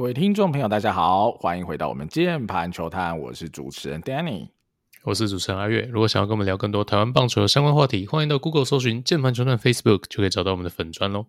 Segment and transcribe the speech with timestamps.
[0.00, 4.48] 各位听众朋友，大家好，欢迎回到我们键盘球探，我是主持人 Danny，
[5.02, 5.82] 我是主持人阿月。
[5.92, 11.26] 如果想要跟我们聊更多台湾棒球的相关话题，欢迎到 Google 搜寻键盘球探 Facebook，就可以找到我们的粉专喽。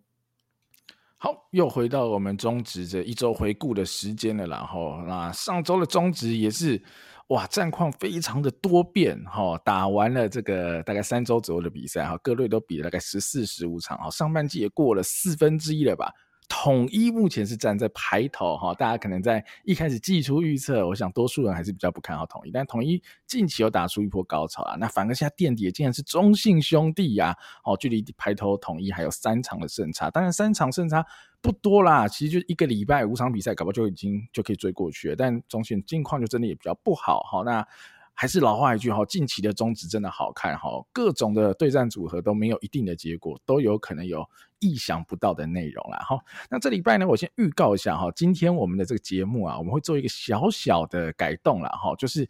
[1.18, 6.82] 好，又回到我们中职这一周回顾的时间了，然后那上周的中职也是
[7.28, 16.10] 哇，战况非常的多变哈，打完了这个大概三周左右的比赛哈，各队都比了大概十四十五场哈，上半季也过了四分之一了吧。
[16.54, 31.06] 统一目前是站在排头哈，大家可能在一开始季初预测，我想多数人还是比较不看好统一，但统一近期又打出一波高潮啊，那反而现在垫底的竟然是中信兄弟呀，哦，距离排头统一还有三场的胜差，当然三场胜差
[31.42, 37.66] 不多啦，其实就一个礼拜五场比赛，搞不好就已经就可以追过去了，但中信近况就真的也比较不好哈，那。
[38.14, 44.24] 还是老话一句哈，近期的中指真的好看哈，各种的对战组合都没有一定的结果，都有可能有
[44.62, 46.18] 意想不到的内容啦哈。
[46.50, 52.26] 那这礼拜呢，我先预告一下哈，今天我们的这个节目啊，我们会做一个小小的改动了哈，就是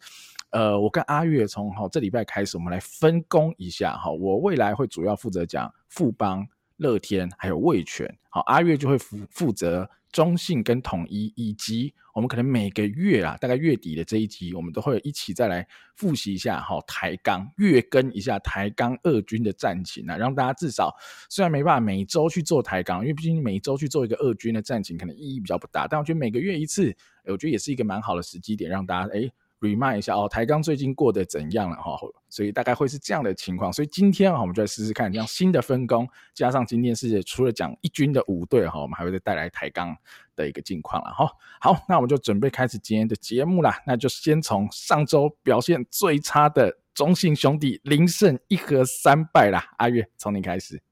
[0.50, 6.44] 呃，我跟阿月从哈这礼拜开始，我们来分工一下哈，我未来会主要负责讲富邦、
[6.78, 9.88] 乐天还有味全，好，阿月就会负负责。
[10.12, 20.94] 中性跟统一，以及我们可能每个月啊，大概月底的这一集，我们都会一起再来复习一下哈，台钢月更一下台钢二军的战情啊，让大家至少
[21.30, 29.32] 虽然没办法每周去做台钢，因为毕竟每周去做一个二军的战情，可能意义比较不大，但我觉得每个月一次，我觉得也是一个蛮好的时机点，让大家诶
[29.62, 31.96] remind 一下哦，台钢最近过得怎样了哈？
[32.28, 33.72] 所以大概会是这样的情况。
[33.72, 39.96] 所以今天啊，我们就来试试看这样新的分工，加上今天是除了讲一军的五队哈，我们还会再带来台钢
[40.34, 41.30] 的一个近况了哈。
[41.60, 43.80] 好，那我们就准备开始今天的节目啦。
[43.86, 49.64] 那就先从上周表现最差的中信兄弟零胜一和三败啦。
[49.78, 50.82] 阿月，从你开始。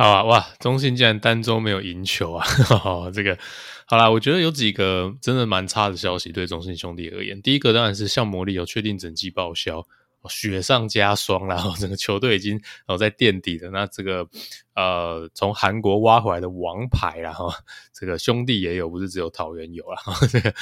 [0.00, 0.46] 好啊，哇！
[0.58, 2.46] 中信竟然单周没有赢球啊，
[3.12, 3.36] 这个
[3.84, 7.42] 好啦，我觉得有几个真的蛮差的消息对中信兄弟而言。
[7.42, 9.86] 第一个当然是象魔力有确定整季报销，
[10.26, 13.68] 雪上加霜，然 后整个球队已经然后在垫底的。
[13.68, 14.26] 那这个
[14.74, 17.52] 呃，从韩国挖回来的王牌，然后
[17.92, 19.98] 这个兄弟也有，不是只有桃园有啊。
[20.30, 20.54] 这个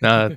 [0.00, 0.30] 那。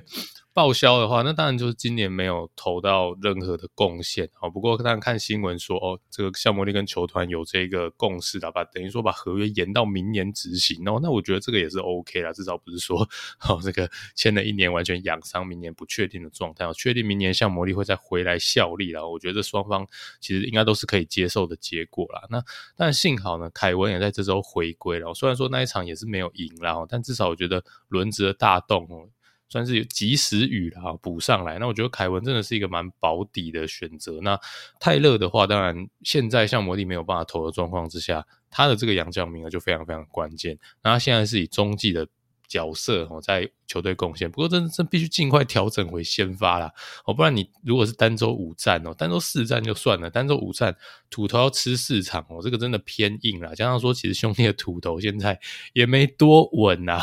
[0.56, 4.48] 报销的话，那当然就是今年没有投到任何的贡献啊。
[4.48, 10.98] 不过当然看新闻说，哦，这个象魔力跟球团有这个共识的，把等于说把合约延到明年执行哦。
[11.02, 13.06] 那我觉得这个也是 OK 啦，至少不是说，
[13.46, 19.06] 哦，这个签了一年完全养伤，明年不确定的状态，确定明年象魔力会再回来效力啦。
[19.06, 19.86] 我觉得双方
[20.22, 22.22] 其实应该都是可以接受的结果啦。
[22.30, 22.42] 那
[22.74, 25.12] 但幸好呢，凯文也在这周回归了。
[25.12, 29.10] 虽然说那一场也是没有赢啦，但至少我觉得轮值的大动哦。
[29.48, 31.58] 算是及时雨啦，补上来。
[31.58, 34.20] 那我觉得凯文真的是一个蛮保底的选择。
[34.22, 34.38] 那
[34.80, 40.58] 泰勒的话，当然现在像魔力没有办法投的状况之下，他的这个洋将名额就非常非常关键。
[40.82, 42.06] 那他现在是以中继的。
[42.48, 46.72] 角色哦，在球队贡献，不过真真必须尽快调整回先发啦
[47.04, 50.76] 哦，不然你如果是单周五战哦，单周四战就算了，单周五战
[51.10, 53.54] 土头要吃四场哦，这个真的偏硬啦。
[53.54, 55.38] 加上说，其实兄弟的土头现在
[55.72, 57.00] 也没多稳呐。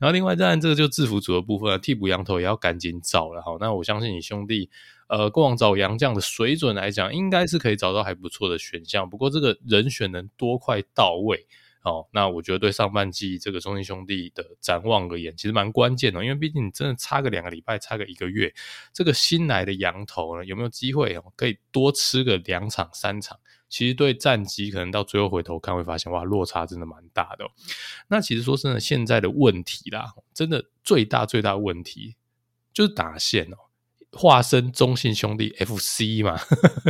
[0.00, 3.56] 然后另外当然这个就制服组的部分，替补羊头也要赶紧找了哈。
[3.60, 4.70] 那我相信你兄弟
[5.08, 9.08] 呃过往找洋将的水准来讲，应该是可以找到还不错的选项。
[9.08, 11.46] 不过这个人选能多快到位？
[11.82, 18.54] 哦，那我觉得对上半季这个中信兄弟的展望而言，其实蛮关键的，因为毕竟你真的差个两个礼拜，差个一个月，
[18.92, 23.38] 这个新来的洋投呢，有没有机会哦，可以多吃个两场三场？
[23.68, 27.44] 其实对战绩可能到最后回头看会发现，哇，落差真的蛮大的。
[28.08, 32.14] 那其实说真的，现在的问题啦，真的最大最大的问题
[32.72, 33.56] 就是打线哦。
[34.12, 36.38] 化身中信兄弟 FC 嘛，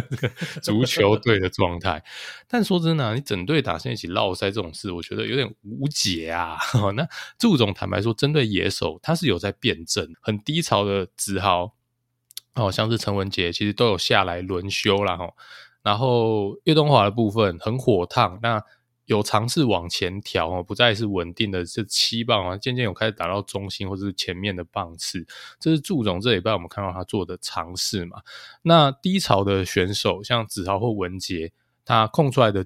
[0.62, 2.02] 足球队的状态。
[2.48, 6.58] 但说真的，你整队打线一起落赛这种事，我觉得有点无解啊。
[6.96, 7.06] 那
[7.38, 11.74] 祝总坦白说，针对野手，他是有在辩证，很低潮的子豪，
[12.54, 15.30] 哦，像是陈文杰，其实都有下来轮休了哈。
[15.82, 18.62] 然后叶东华的部分很火烫，那。
[19.06, 25.26] 有尝试往前调哦，不再是稳定的这七棒啊，渐渐有开始打到中心或者是前面的棒次，
[25.58, 28.22] 这是祝总这礼拜我们看到他做的尝试嘛。
[28.62, 31.52] 那低潮的选手像子豪或文杰，
[31.84, 32.64] 他空出来的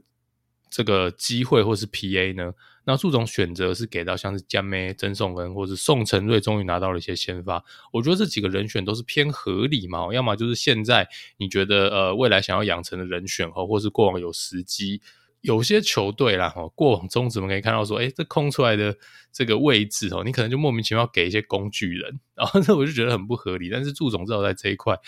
[0.68, 2.52] 这个机会或是 PA 呢，
[2.84, 7.64] 那祝总选择是给到像是江梅、曾颂恩或是宋晟睿，终于拿到了一些先发。
[7.92, 11.08] 我觉得这几个人选都是偏合理嘛，要么就是现在
[11.38, 15.00] 你觉得呃未来想要养成的人选哦，或是过往有时机。
[15.40, 18.96] 有些球队啦，哈，过往中我们可以看到说，诶，这空出来的
[19.32, 23.70] 这个位置哦，你可能就莫名其妙给一些工具人， 然后这我就觉得很不合理。
[23.70, 24.98] 但是祝总至少在这一块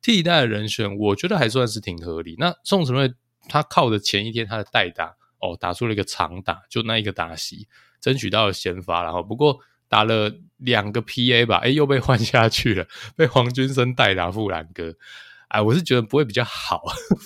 [0.00, 2.36] 替代的人选，我觉得还算是挺合理。
[2.38, 3.12] 那宋晟睿
[3.48, 7.66] 他靠着前一天他的代打哦，打出了一个长打，就那一个打席，
[8.00, 9.02] 争取到了先发。
[9.02, 12.86] 然后不过打了两个 PA 吧，哎，又被换下去了，
[13.16, 14.94] 被黄军生代打富兰哥。
[15.50, 16.80] 哎，我是觉得不会比较好。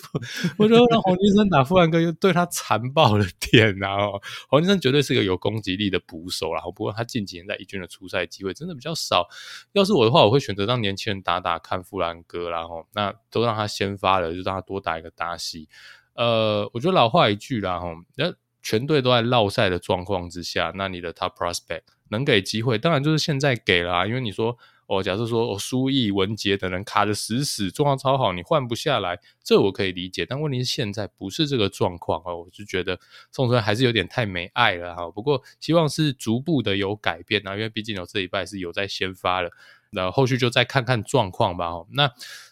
[0.57, 4.09] 我觉得让黄金生打富兰哥又对他残暴了点呐、啊。
[4.49, 6.63] 黄金生绝对是一个有攻击力的捕手啦。
[6.63, 9.29] 不过他近几年在一军的出赛机会真的比较少。
[9.73, 15.69] 要是我的话，我会选择让年轻人打打看富兰哥，然后那都让他先发了，就让他多打一个打席。
[16.15, 18.33] 呃，我觉得老话一句啦，哈，那
[18.63, 24.57] 全队都在落赛的状况之下，那你的 top prospect 能给机会，当然就是现在给了啊，因为你说。
[24.87, 30.27] 哦，假设说，哦，苏毅、文杰等人卡得死死，状况超好，你换不下来，这我可以理解。
[30.27, 33.01] 但问题是现在不是这个状况哦，我就觉得
[33.33, 35.11] 宋春还是有点太没爱了哈。
[35.11, 39.51] 不过希望是逐步的有改变啊，因为毕竟有这一拜是有在先发了，
[39.91, 41.71] 那后续就再看看状况吧。
[41.93, 42.11] 那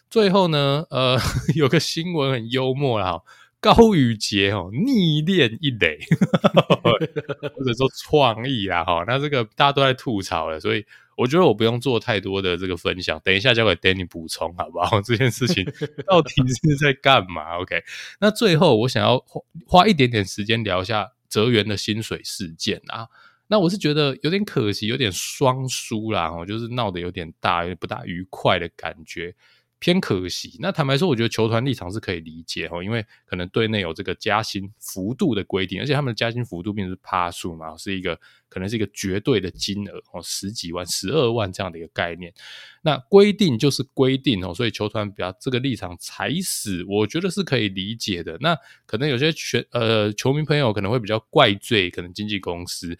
[0.09, 1.17] 最后呢，呃，
[1.55, 3.21] 有个新闻很幽默啦，
[3.59, 5.99] 高宇杰哦逆练一垒，
[6.83, 9.03] 或者说创意啦哈。
[9.05, 10.83] 那这个大家都在吐槽了，所以。
[11.15, 15.01] 我觉得我不用做太多的这个分享，等一下交给 Danny 补充，好不好？
[15.03, 15.63] 这件事情
[16.07, 17.83] 到底是在干嘛？OK，
[18.19, 23.07] 那最后我想要花花一点点时间聊一下泽源的薪水事件啊。
[23.47, 29.35] 那我是觉得有点可惜，有点双输啦，我，就是闹得有点大，有点不大愉快的感觉。
[29.83, 30.55] 偏可惜。
[30.61, 42.33] 那坦白说，我觉得球团立场是可以理解哦，因为可能队内有这个加薪幅度的规定，而且他们的加薪幅度并不是趴数嘛，是一个可能是一个绝对的金额哦，十几万、十二万这样的一个概念。
[42.81, 48.37] 那规定就是规定哦，所以球团比较这个立场踩死，我觉得是可以理解的。
[48.39, 52.97] 那可能有些选呃球迷朋友可能会比较怪罪可能经纪公司，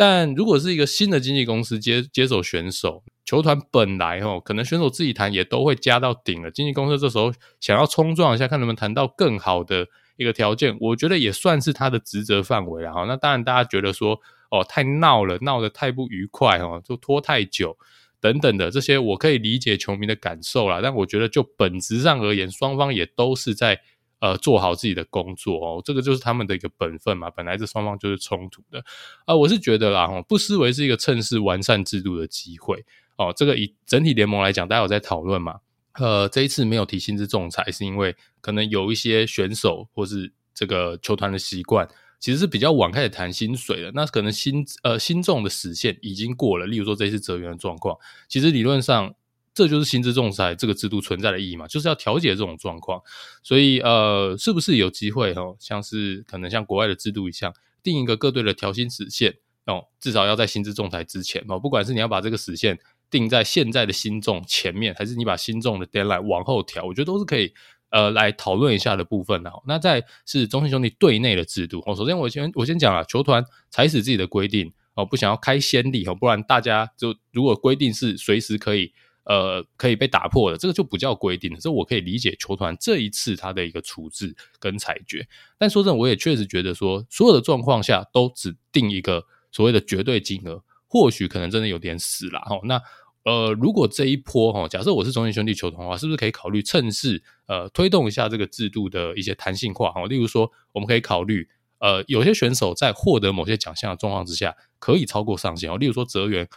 [0.00, 3.02] 但如果是一个新的经纪公司接接手选手。
[3.26, 6.50] 球团本来哦，可能选手自己谈也都会加到顶了。
[6.50, 7.30] 经纪公司这时候
[7.60, 9.86] 想要冲撞一下，看能不能谈到更好的
[10.16, 13.04] 一个条件，我觉得也算是他的职责范围了哈。
[13.04, 14.18] 那当然，大家觉得说
[14.50, 17.76] 哦，太闹了，闹得太不愉快哦，就拖太久
[18.20, 20.80] 等等的这些，我可以理解球迷的感受啦。
[20.82, 23.78] 但我觉得就本质上而言，双方也都是在
[24.20, 27.28] 呃做好自己的工作哦，这个就是他们的一个本分嘛。
[27.30, 28.82] 本来这双方就是冲突的
[29.24, 32.84] 啊、我是觉得啦，不失为是一个趁势完善制度的机会。
[33.16, 35.58] 哦，这个以整体联盟来讲，大家有在讨论嘛？
[35.94, 41.86] 呃，这一次没有提薪资仲裁，是因为可能有一些选手或是这个球团的习惯，
[42.18, 43.90] 其实是比较晚开始谈薪水的。
[43.92, 46.66] 那可能薪呃薪重的时限已经过了。
[46.66, 49.12] 例如说这次泽源的状况，其实理论上
[49.52, 53.00] 这就是薪资仲裁这个制度存在的意义嘛，就是要调解这种状况。
[53.42, 55.56] 所以呃，是不是有机会哦？
[55.58, 57.52] 像是可能像国外的制度一样，
[57.82, 59.34] 定一个各队的调薪时限
[59.66, 62.78] 哦，至少要在薪资仲裁之前哦，不管是你要把这个时限。
[63.10, 66.84] 定在现在的薪仲前面，还是你把薪仲的 deadline 往后调？
[66.84, 67.52] 我觉得都是可以，
[67.88, 69.42] 呃，来讨论一下的部分。
[69.66, 71.82] 那再是中信兄弟队内的制度。
[71.86, 78.92] 哦，首先我先我先讲了，球团踩死自己的规定哦，不想要开先例哦，不然大家就如果规定是随时可以，
[79.30, 81.58] 呃，可以被打破的，这个就不叫规定了。
[81.60, 85.24] 这我可以理解球团这一次他的一个处置跟裁决。
[85.56, 90.64] 但说真的，我也确实觉得说，所有的状况下都只定一个所谓的绝对金额。
[90.92, 92.82] 或许可能真的有点死了哈，那
[93.22, 100.04] 呃，如果这一波哈，假设我是中信兄弟球团的话，是不是可以考虑趁势呃推动一下这个制度的一些弹性化哈？
[100.06, 101.48] 例如说，我们可以考虑
[101.78, 105.76] 呃，有些选手在获得某些奖项的状况之下，可以超过上限哦。
[105.78, 106.48] 例如说，泽源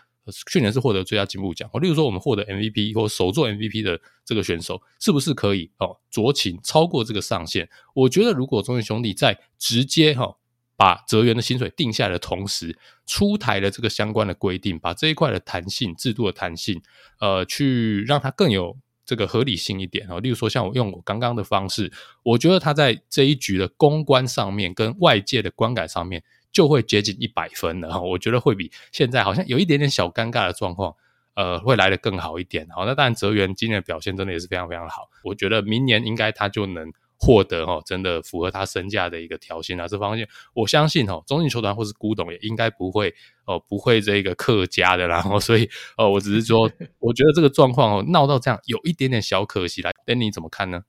[0.47, 1.79] 去年是获得最佳进步奖哦。
[1.79, 7.69] 例如说，我们获得 MVP 或首座 MVP 的这个选手，是不是可以哦酌情超过这个上限？
[7.93, 10.35] 我觉得，如果中信兄弟在直接哈。
[10.75, 16.81] 把泽源的薪水定下来的同时，出台了这个相关的规定，把这一块的弹性制度的弹性，
[17.19, 18.75] 呃，去让它更有
[19.05, 20.07] 这个合理性一点。
[20.23, 28.01] 例如说，像我用我刚刚的方式，我觉得他在这一局的公关上面跟外界的观感上面就会接近一百分了。
[28.01, 30.95] 我觉得会比现在好像有一点点小尴尬的状况，
[31.33, 32.65] 呃，会来得更好一点。
[32.69, 36.93] 好，那当然泽源今年的表现真的也是非常非常好，我觉得明年应该他就能。
[37.25, 46.69] 获得哦，真的符合他身价的一个条件啊，这方面我相信哦，中信球团或是古董也应该不会哦，不会这个客家的，然 后所以哦，我只是说，
[46.99, 50.83] 我觉得这个状况哦，闹到这样有一点点小可惜来，Danny 怎么看呢？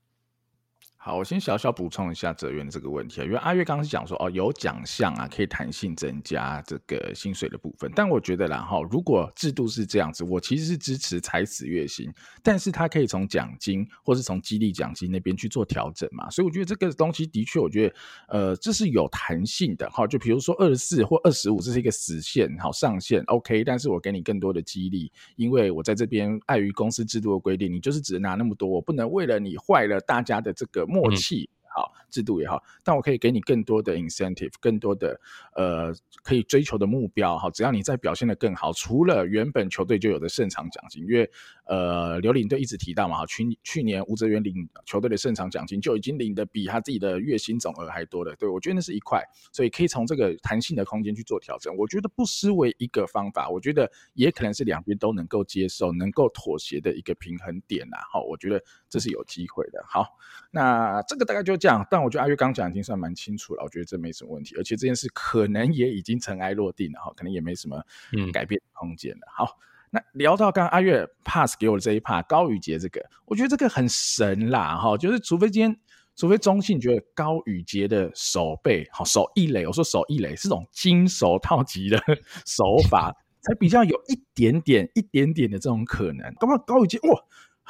[1.05, 17.95] 好，我先小小补充一下泽源这个问题啊，因为阿月刚刚是讲说哦，有奖项啊，可以弹性增加这个薪水的部分，但我觉得啦哈，如果制度是这样子，我其实是支持踩死月薪，但是他可以从奖金或是从激励奖金那边去做调整嘛，所以我觉得这个东西的确，我觉得
[18.27, 30.83] 呃，这是有弹性的哈，就比如说二十四或二十五，这是一个死线好上限，OK，但是我给你更多的激励，因为我在这边碍于公司制度的规定，你就是只能拿那么多，我不能为了你坏了大家的这个。
[30.95, 35.19] 默契，好，制度也好，但我可以给你更多的 incentive，更多的
[35.55, 37.49] 呃可以追求的目标哈。
[37.51, 41.29] 只要你在表现的更好，除了原本球队就有的胜场奖金，因为
[41.65, 44.55] 呃刘领队一直提到嘛，哈，去去年吴哲源领
[44.85, 48.33] 球队的胜场奖金就已经领的比他自己的月薪总额还多了。
[48.37, 51.75] 对，我觉得那是一块，所以可以从这个弹性的空间去做调整。
[51.75, 57.97] 我觉得不失为一个方法，我觉得也可能是两边都能够接受、能够妥协的一个平衡点呐。
[58.09, 59.83] 好，我觉得这是有机会的。
[59.87, 60.05] 好，
[60.51, 61.85] 那这个大概就这样。
[61.89, 67.83] 但我觉得阿月刚讲已经算蛮清楚了，我觉得这没什么问题，而且这件事可能也已经尘埃落定了哈，可能也没什么
[68.31, 69.21] 改变空间了。
[69.35, 69.57] 好，
[69.89, 75.75] 那聊到刚刚阿月 pass 给我的这一 part 高宇杰这个，我觉得这个很神啦哈，就是除非今天。
[76.17, 82.01] 除非中信觉得高宇杰的手背好手一垒，我说手一垒是种金手套级的
[82.47, 86.33] 手法，才比较有一点点、一点点的这种可能。
[86.35, 87.21] 搞不好高宇杰哇，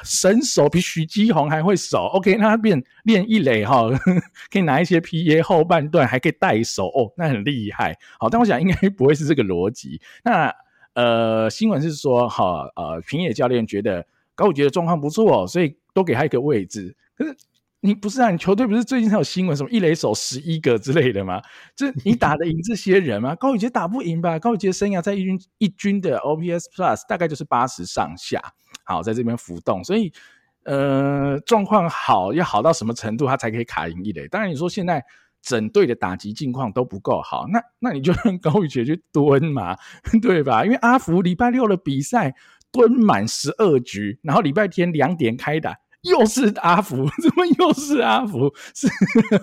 [0.04, 2.06] 神手比许基宏还会手。
[2.14, 3.90] OK，那他变练一垒哈，
[4.52, 7.98] 可以拿一些 PA 后半段还可以带手哦，那很厉害。
[8.20, 10.02] 好，但我想应该不会是这个逻辑。
[10.24, 10.54] 那
[10.94, 16.96] 呃，新闻是说哈，呃，平野教练觉得高宇杰的状况不错，所以多给他一个位置。
[17.18, 17.36] 可是。
[17.86, 18.32] 你不是啊？
[18.32, 21.40] 你球队不是最近才有新闻，什么一垒手十一个之类的吗？
[21.76, 23.36] 这你打得赢这些人吗？
[23.36, 24.40] 高宇杰打不赢吧？
[24.40, 28.42] 高宇杰生涯在一军一军的 OPS Plus 大概就是八十上下，
[28.86, 30.12] 好，在这边浮动，所以
[30.64, 34.28] 呃状况好要好到什么程度他才可以卡赢一垒？
[34.30, 35.04] 当然你说现在
[35.44, 39.78] 整队的打击境况都不够好，那那你就让高宇杰去蹲嘛，
[40.24, 40.66] 对吧？
[40.66, 42.34] 因为阿福礼拜六的比赛
[42.72, 45.76] 蹲满十二局，然后礼拜天两点开打。
[46.10, 48.54] 又是阿福， 怎么又是阿福？
[48.74, 48.88] 是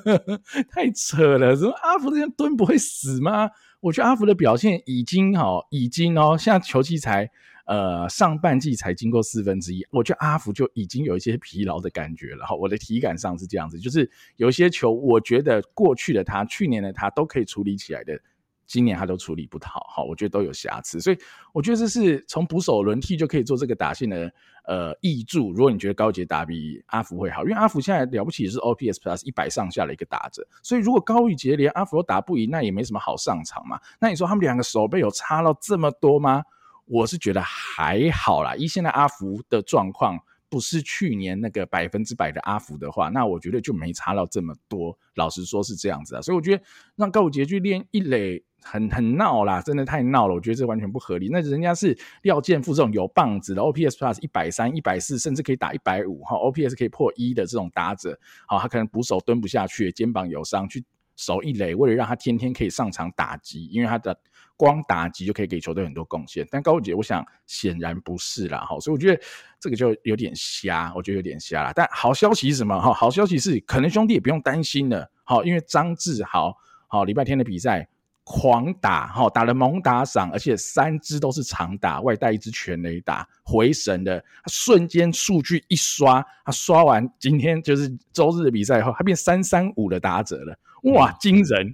[0.70, 1.56] 太扯了！
[1.56, 3.50] 怎么阿福这样蹲不会死吗？
[3.80, 7.28] 我觉得阿福的表现已经好，已经哦，现在球季才
[7.66, 12.46] 呃上半季才经过四分之一，我觉得阿福就已经有一些疲劳的感觉了。
[12.46, 18.18] 哈，我的体感上是这样子，就是有些球，我觉得过去的他、去年的他都可以处理起来的。
[18.64, 21.18] 今年他都处理不好，好，我觉得都有瑕疵，所以
[21.52, 24.32] 我觉得这是从捕手轮替就可以做这个打线的
[24.64, 25.52] 呃挹注。
[25.52, 33.78] 如果你觉得高杰打比阿福会好，因为阿福现在了不起是 OPS Plus 一百上下的一个打者，所以如果高宇杰连阿福都打不赢，那也没什么好上场嘛。
[34.00, 36.42] 那你说他们两个手背有差到这么多吗？
[36.86, 38.54] 我是觉得还好啦。
[38.56, 40.18] 以现在阿福的状况。
[40.52, 44.94] 不是去年那个百分之百的阿福的话，那我觉得就没差到这么多。
[45.14, 46.62] 老实说是这样子啊，所以我觉得
[46.94, 50.34] 让高宇杰去练一垒很很闹啦，真的太闹了。
[50.34, 51.28] 我觉得这完全不合理。
[51.30, 60.84] 那人家是廖健富这种有棒子的，OPS Plus 一百三、一百四，甚至可以打一百五哈，OPS 可以破一的这种打者，好，他可能捕手蹲不下去，肩膀有伤去
[61.16, 64.16] 守一垒，为了让他天天可以上场打击，因为他的。
[64.54, 69.20] 光打击就可以给球队很多贡献，但高宇杰我想显然不是啦，哈，所以我觉得
[69.58, 71.72] 这个就有点瞎，我觉得有点瞎啦。
[71.74, 72.78] 但好消息是什么？
[72.78, 77.88] 哈，好消息是可能兄弟也不用担心了，好，因为张志豪，好，礼拜天的比赛
[78.24, 90.56] 狂打，哈，打了猛打赏，而且三支都是长打，外带一支全垒打，回神的，他瞬间数据一刷，他刷完今天就是周日的比赛以后，他变三三五的打者了。
[90.94, 91.72] 哇，惊人！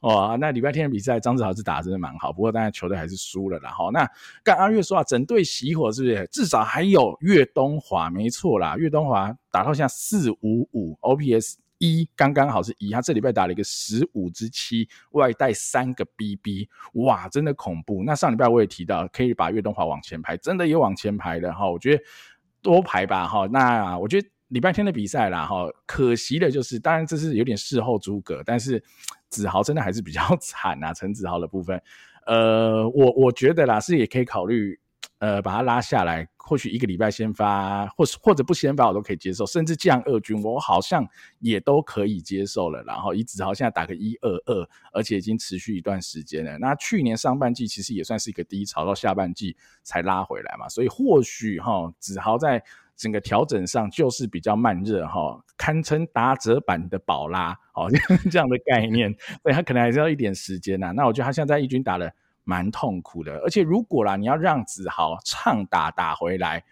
[0.00, 3.70] 哇， 那礼拜天的比赛，张志豪是打得真的蛮好，不过当然球队还是输了啦。
[3.70, 4.04] 好，那
[4.42, 6.28] 刚阿月说啊，整队熄火是不是？
[6.32, 18.02] 至少还有岳东华，没错啦，岳东华打到现在四五五，OPS 一刚刚好是一，他这礼拜打了一个十五之七，外带三个 BB，哇，真的恐怖。
[18.04, 21.70] 那上礼拜我也提到，可以把岳东华往前排，真的也往前排的哈。
[21.70, 22.02] 我觉得
[22.62, 23.46] 多排吧哈。
[23.50, 24.28] 那我觉得。
[24.48, 28.80] 礼拜天的比赛啦，哈，可惜的就是，当然这是有点事后诸葛，但是
[29.28, 31.80] 子豪真的还是比较 惨啊，陈子豪的部分，
[32.26, 34.78] 呃，我我觉得啦，是也可以考虑，
[35.24, 42.82] 呃，把他拉下来，或许一个礼拜先发，或是或者不先发我都可以接受，甚至降二军，我好像也都可以接受了。
[42.82, 46.58] 然后以子豪现在打个一二二，而且已经持续一段时间了。
[46.58, 52.62] 那去年上半季其实也算是一个低潮，到下半季才拉回来嘛，所以或许哈，子豪在。
[52.96, 57.90] 整个调整上就是比较慢热哈，堪称打折版的宝拉哦，
[58.30, 59.12] 这样的概念，
[59.42, 60.92] 所以他可能还是要一点时间呐。
[60.94, 62.08] 那我觉得他现在一军打了
[62.44, 66.62] 蛮痛苦的，而且如果啦，你要让子豪畅打打回来。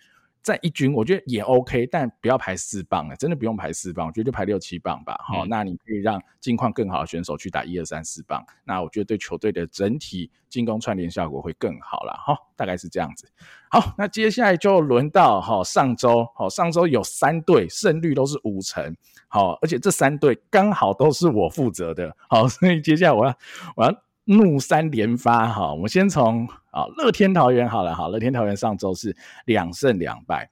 [0.43, 5.17] 在一军，我觉得也 OK，但不要排四棒了，真的不用排四棒，我觉得就排六七棒吧。
[5.25, 12.13] 好、嗯，那你可以让近况更好的选手去打一二三四棒，那我觉得对球队的整体进攻串联效果会更好了。
[12.15, 13.31] 哈，大概是这样子。
[13.71, 18.97] 好，那接下来就轮到哈上周，好上周有三队胜率都是五成，
[19.29, 23.39] 好，而且这三队刚好都是我负责的，好，所以接下来我要
[23.77, 23.95] 我要。
[24.25, 30.49] 怒三连发哈，我们先从啊乐天桃园好了哈，乐天桃园上周是两胜两败，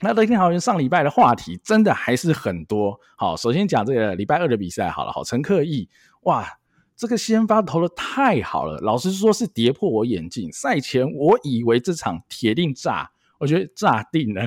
[0.00, 3.00] 那乐天桃园上礼拜的话题真的还是很多。
[3.16, 5.88] 好，首先讲这个礼拜二的比赛好了，好，陈克义，
[6.22, 6.46] 哇，
[6.94, 10.52] 这个先发投的太好了，老实说是跌破我眼镜。
[10.52, 14.42] 赛前我以为这场铁定炸，我觉得炸定了，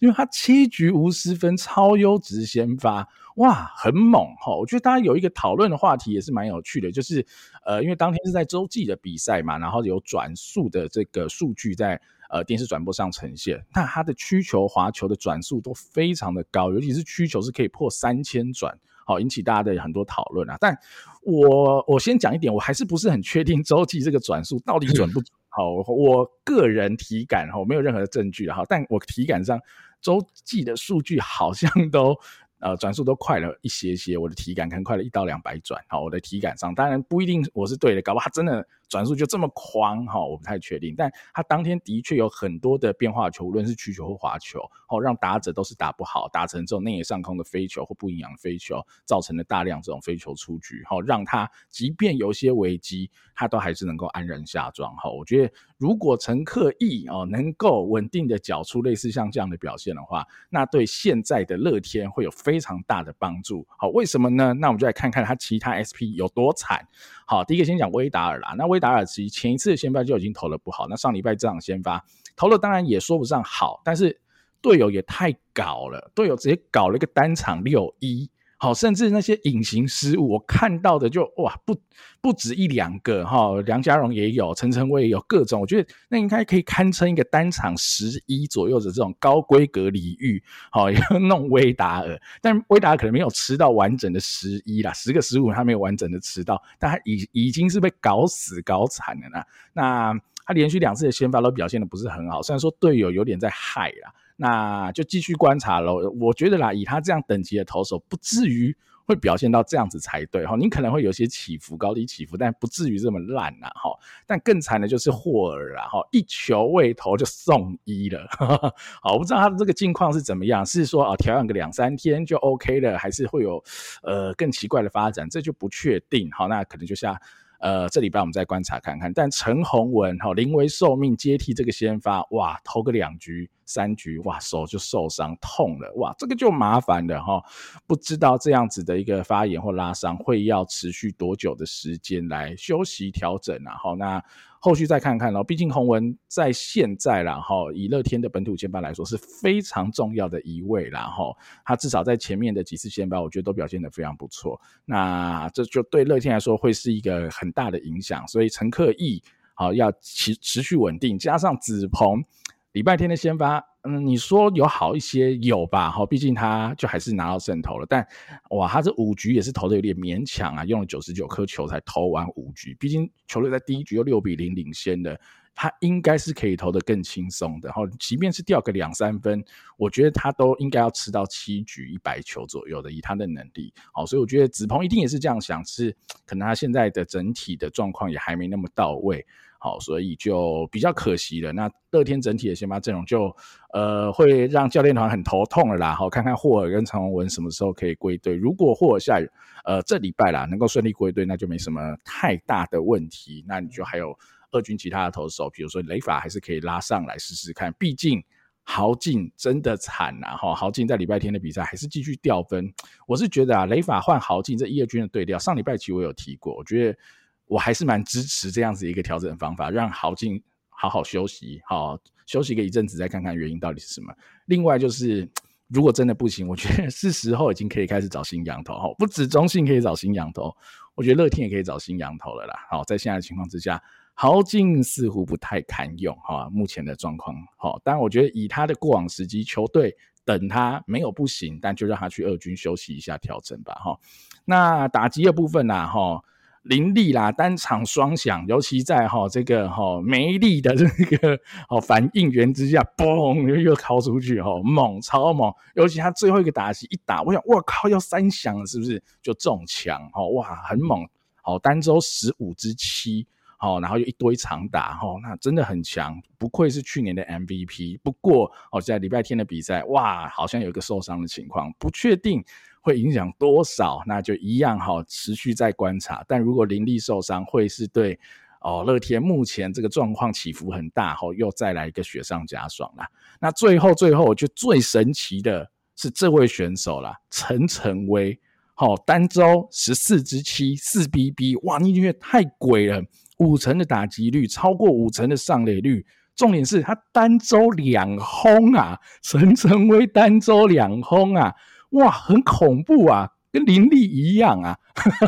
[0.00, 4.56] 因为他七局无失分，超优质先发，哇，很猛哈。
[4.56, 7.26] 我觉得大家有一个讨论的话题也是蛮有趣的，就是
[7.66, 12.00] 呃，因为当天是在洲际的比赛嘛，然后有转速的这个数据在。
[12.30, 20.54] 呃，电视转播上呈现，那它的曲球、滑球的转速都非常的高，尤其是曲球是可以破三千转，好引起大家的很多讨论啊。
[20.60, 20.78] 但
[21.22, 25.37] 我我先讲一点，我还是不是很确定洲际这个转速到底准不准？
[25.58, 29.60] 好，我个人体感哈，没有任何的证据哈，但我体感上
[30.00, 32.16] 周记的数据好像都。
[32.60, 62.32] 呃，转速都快了一些些，我的体感可能快了一到两百转，好，我的体感上当然不一定我是对的，搞不好真的转速就这么狂，哈，我不太确定，但他当天的确有很多的变化球，无论是曲球或滑球，好，让打者都是打不好，打成这种内野上空的飞球或不营养飞球，造成了大量这种飞球出局，好，让他即便有些危机，他都还是能够安然下庄，哈，我觉得如果陈克义哦能够稳定的缴出类似像这样的表现的话，那对现在的乐天会有。
[62.38, 64.54] 非常大的帮助，好，为什么呢？
[64.54, 66.86] 那我们就来看看他其他 SP 有多惨。
[67.26, 72.04] 好，第一个先讲威达尔啦，那威达尔其实前一次的先发就已经投的不好，那上礼拜这场先发
[72.36, 74.20] 投了，当然也说不上好，但是
[74.60, 78.30] 队友也太搞了，队友直接搞了一个单场六一。
[78.60, 81.80] 好，甚至那些隐形失误，我看到的就哇，不
[82.20, 99.40] 不止一两个哈，梁家荣也有，陈晨威也有，各种，我觉得那应该可以堪称一个单场十一左右的这种高规格礼遇，好， 要弄威达尔，但威达尔可能没有吃到完整的十一啦，十个十五他没有完整的吃到，但他已已经是被搞死搞惨了呢。
[99.72, 100.12] 那
[100.44, 104.12] 他连续两次的先发都表现的不是很好，虽然说队友有点在害啦。
[104.40, 106.10] 那就继续观察喽。
[106.20, 110.54] 我觉得啦，以他这样等级的投手，不至于会表现到这样子才对哈。
[110.56, 113.90] 你可能会有些起伏，高低起伏，但不至于这么烂呐哈。
[114.26, 118.24] 但更惨的就是霍尔啦哈，一球未投就送一了。
[119.02, 123.60] 好，我不知道他的这个近况是怎么样，是说啊调养个两三天就 OK 了，还是会有
[124.04, 125.28] 呃更奇怪的发展？
[125.28, 126.30] 这就不确定。
[126.30, 127.20] 好，那可能就下。
[127.60, 129.12] 呃，这礼拜我们再观察看看。
[129.12, 137.40] 但陈宏文哈临危受命接替这个先发，哇，投个两局三局，哇，手就受伤痛了，哇，这个就麻烦了哈。
[137.86, 143.76] 不知道这样子的一个发炎或拉伤会要持续多久的时间来休息调整啊？
[143.76, 144.20] 好，那。
[144.60, 151.32] 后续再看看喽，毕竟洪文在现在啦哈，以乐天的本土先发来说是非常重要的一位啦哈，
[151.64, 154.60] 他至少在前面的几次先发，我觉得都表现得非常不错。
[154.84, 159.22] 那这就对乐天来说会是一个很大的影响，所以陈克义
[159.54, 162.24] 好要持持续稳定，加上子鹏。
[162.72, 165.90] 礼拜天的先发，嗯，你说有好一些有吧？
[165.90, 168.06] 哈，毕竟他就还是拿到胜投了，但
[168.50, 172.74] 哇，他这五局也是投的有点勉强啊，用了九十九颗球才投完五局。
[172.78, 175.18] 毕竟球队在第一局又六比零领先的，
[175.54, 177.72] 他应该是可以投得更轻松的。
[177.72, 179.42] 哈，即便是掉个两三分，
[179.78, 183.72] 我觉得他都应该要吃到七局一百球左右的，以他的能力。
[183.92, 185.90] 好，所以我觉得子鹏一定也是这样想，是
[186.26, 189.26] 可能他现在的整体的状况也还没那么到位。
[189.60, 191.52] 好，所以就比较可惜了。
[191.52, 193.34] 那乐天整体的先发阵容就
[193.72, 195.96] 呃会让教练团很头痛了啦。
[195.96, 198.36] 好，看看霍尔跟陈宏文什么时候可以归队。
[198.36, 199.18] 如果霍尔下
[199.64, 203.44] 呃这礼拜啦能够顺利归队，那就没什么太大的问题。
[203.48, 204.16] 那你就还有
[204.52, 207.74] 二军其他的投手，比如说雷法还是可以拉上来试试看。
[207.80, 208.22] 毕竟
[208.62, 212.72] 豪进真的惨呐，哈，豪进在礼拜天的比赛还是继续掉分。
[213.08, 216.98] 我是觉得啊，雷法换豪进这一二军的对调，上礼拜其实我有提过，我觉得。
[217.48, 224.14] 我还是蛮支持这样子一个调整方法，让豪进好好休息，好休息个一阵子，再看看原因到底是什么。
[224.46, 225.28] 另外就是，
[225.68, 230.54] 如果真的不行，我觉得 是时候已经可以开始找新羊头，哈，不止中信可以找新羊头，
[230.94, 232.54] 我觉得乐天也可以找新羊头了啦。
[232.70, 233.82] 好，在现在的情况之下，
[234.14, 243.98] 豪进似乎不太堪用，哈，目前的状况，好，但我觉得以他的过往时机，球队等他没有不行，但就让他去二军休息一下，调整吧，哈。
[244.44, 246.22] 那打击的部分呢，哈。
[246.68, 255.50] 林立啦，单场双响，尤其在哈这个哈没力的这个哦反应源之下，嘣又又敲出去哈，猛超猛！
[255.74, 259.02] 尤其他最后一个打击一打，我想我靠要三响是不是？
[259.22, 261.08] 就中枪哈哇很猛，
[261.40, 263.26] 好单周十五之七，
[263.56, 267.98] 好然后又一堆长打哈，那真的很强，不愧是去年的 MVP。
[268.02, 272.44] 不过哦在礼拜天的比赛哇，好像有一个受伤的情况，不确定。
[272.88, 274.02] 会影响多少？
[274.06, 276.24] 那就一样哈，持续在观察。
[276.26, 278.18] 但如果林立受伤，会是对
[278.62, 283.06] 哦，乐天目前这个状况起伏很大，吼、哦，又再来一个雪上加霜啦。
[283.38, 288.40] 那最后最后，我觉得最神奇的是这位选手啦，陈晨威，
[288.72, 293.04] 好、单周十四支七四 BB，哇，你觉得太鬼了，
[293.38, 301.54] 五成的打击率，超过五成的上垒率，重点是他单周两轰啊，陈晨威单周两轰啊，
[301.90, 303.30] 哇，很恐怖啊。
[303.50, 304.76] 跟林立一样啊，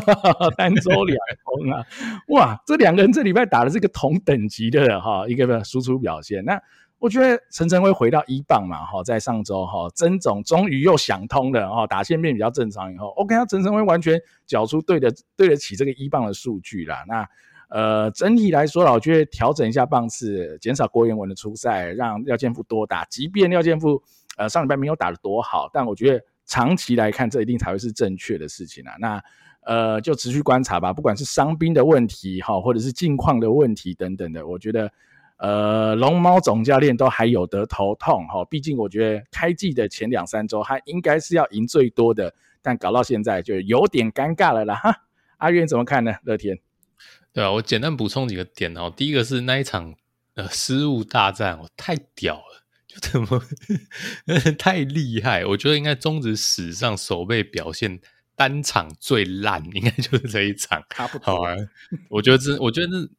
[0.55, 1.83] 单周两轰啊，
[2.27, 2.61] 哇！
[2.67, 6.45] 这两个人这礼拜打的是个同等级的哈一个输出表现。
[6.45, 6.61] 那
[6.99, 17.03] 我觉得陈晨威回到一棒嘛哈，在上周哈曾总终于又想通了哈，打线变比较正常以后，OK，他陈晨威完全缴出对的对得起这个一棒的数据啦。
[17.07, 17.27] 那
[17.69, 23.03] 呃整体来说啦，我觉得调整一下棒次，减少郭彦文的出赛，让廖建富多打。
[23.05, 24.03] 即便廖建富
[24.37, 26.23] 呃上礼拜没有打得多好，但我觉得。
[26.51, 28.93] 长期来看，这一定才会是正确的事情啊。
[28.99, 29.23] 那
[29.61, 30.91] 呃，就持续观察吧。
[30.91, 34.91] 不管是伤兵的问题哈，或者是近况的问题等等的，我觉得
[35.37, 38.43] 呃，龙猫总教练都还有得头痛哈。
[38.49, 44.75] 毕竟我觉得开季的前两三周，他应该是要赢最多的，但搞到现在就有点尴尬了啦。
[44.75, 45.03] 哈，
[45.37, 46.13] 阿渊怎么看呢？
[46.23, 46.59] 乐天，
[47.31, 48.91] 对啊，我简单补充几个点哦。
[48.93, 49.95] 第一个是那一场
[50.33, 52.60] 呃失误大战哦，太屌了。
[52.91, 53.41] 就怎么
[54.59, 55.45] 太厉害？
[55.45, 58.01] 我觉得应该中职史上守备表现
[58.35, 60.83] 单场最烂，应该就是这一场。
[60.89, 61.25] 差不多。
[61.25, 61.55] 好啊，
[62.09, 63.09] 我觉得这，我觉得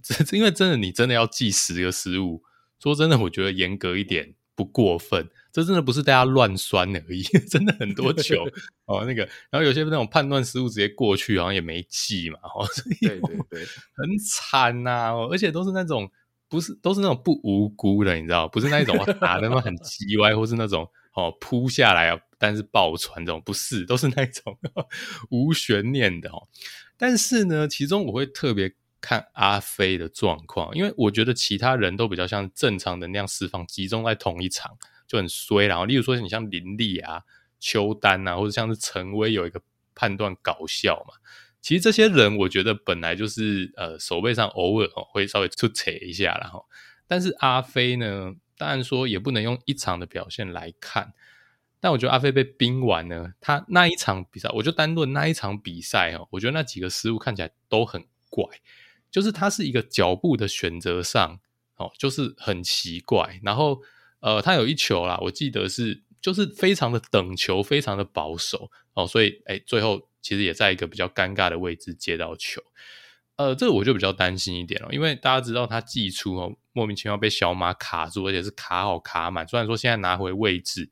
[0.00, 2.44] 这，这因为真的，你真的要记十个失误。
[2.78, 5.28] 说真的，我觉得严格一点不过分。
[5.50, 8.46] 这真的不是大家乱酸而已， 真的很多球
[8.84, 16.08] 哦，那个，然后有些那种判断失误直接过去，好像也没记嘛，哦，所以对对对，很惨呐，哦，而且都是那种。
[16.48, 24.88] 不是，都是那种不无辜的，你知道，不是那一种打的那很 叽歪，或是那种哦扑下来啊，但是爆传这种，不是，都是那种呵呵
[25.30, 26.46] 无悬念的哦。
[26.96, 35.66] 但是呢，其中我会特别看阿飞的状况，因为我觉得其他人都比较像正常能量释放集中在同一场就很衰。
[35.66, 37.22] 然后，例如说你像林立啊、
[37.60, 39.60] 邱丹啊，或者像是陈威有一个
[39.94, 41.14] 判断搞笑嘛。
[41.66, 46.64] 其实这些人，我觉得本来就是呃，守备上偶尔会稍微出扯一下然后，
[47.08, 51.12] 但是阿飞呢，当然说也不能用一场的表现来看。
[51.80, 58.44] 但我觉得阿飞被冰完呢，他那一场比赛，我就单论那一场比赛哦，我觉得那几个失误看起来都很怪，
[59.10, 61.40] 就是他是一个脚步的选择上
[61.74, 63.40] 哦，就是很奇怪。
[63.42, 63.82] 然后
[64.20, 70.08] 呃，他有一球啦，我记得是就是非常的等球，非常的保守哦，所以哎，最后。
[70.26, 72.60] 其实也在一个比较尴尬的位置接到球，
[73.36, 79.46] 呃，这个我就比较担心一点了，因为大家知道他寄出哦莫名其妙被小马卡住，而且是卡好卡满。
[79.46, 80.90] 虽然说现在拿回位置，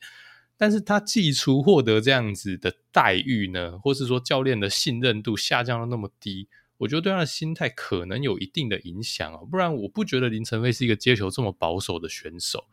[0.57, 9.45] 但是他寄出获得这样子的待遇呢，或是说教练的信任度下降了那么低，我觉得对他的心态可能有一定的影响哦。
[9.51, 12.65] 不然我不觉得林晨飞是一个接球这么保守的选手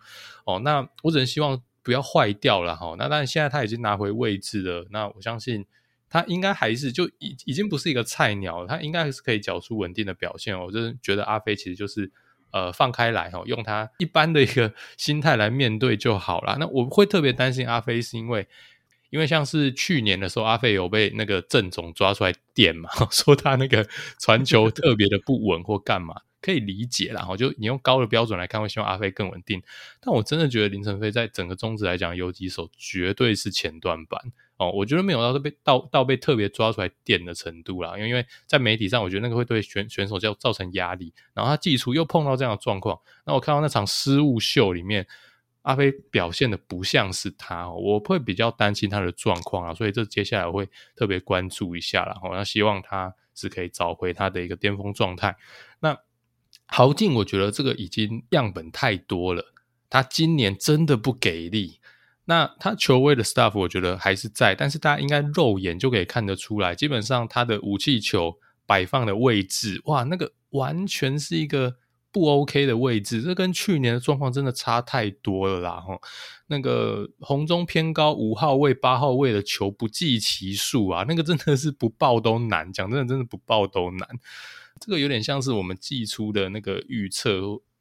[0.45, 0.59] 哦。
[0.59, 2.95] 那我只能希望不要坏掉了哈。
[2.99, 5.65] 那当然现在他已经拿回位置了，那我相信。
[6.11, 10.59] 他应该还是就已已经不是一个菜鸟，他应该是可以缴出稳定的表现。
[10.59, 12.11] 我就是觉得阿飞其实就是
[12.51, 16.57] 呃放开来哈，用他一般的一个 心态来面对就好了。
[16.59, 18.47] 那我会特别担心阿飞，是因为
[19.09, 23.87] 因为像是去年的时候，阿飞有被那个郑总抓出来电嘛， 说他那个
[24.19, 26.15] 传球特别的不稳或干嘛。
[26.41, 29.61] 可以理解啦，哈，就你用高的标准来看，会希望阿飞更稳定。
[29.99, 34.19] 但我真的觉得林晨飞在整个中职来讲，游击手绝对是前段班
[34.57, 34.71] 哦。
[34.71, 41.13] 我觉得没有到被到到被特别抓出来电的程度啦，因为因为在媒体上，我觉得那个会对选选手叫造成压力。
[41.35, 45.05] 然后他季初又碰到这样的状况，那我看到那场失误秀里面，
[45.61, 49.75] 阿飞表现的不像是他，我会比较担心他的状况啊。
[49.75, 55.35] 所以这接下来我会特别关注一下啦，然后希望他是可以找回他的一个巅峰状态。
[55.79, 55.95] 那。
[56.73, 59.53] 豪进，我觉得这个已经样本太多了。
[59.89, 61.79] 他今年真的不给力。
[62.25, 71.75] 那他球位的 stuff 我觉得还是在，但是大家应该肉眼就可以看得出来，基本上他的武器球摆放的位置，哇，那个完全是一个
[72.09, 73.21] 不 OK 的位置。
[73.21, 75.81] 这跟去年的状况真的差太多了啦！
[75.81, 76.01] 吼，
[76.47, 82.71] 那个红中偏高五号位、八号位的球不计其数啊，那个真的是不爆都难。
[82.71, 84.07] 讲真的，真的不爆都难。
[84.81, 87.39] 这个有点像是我们寄出的那个预测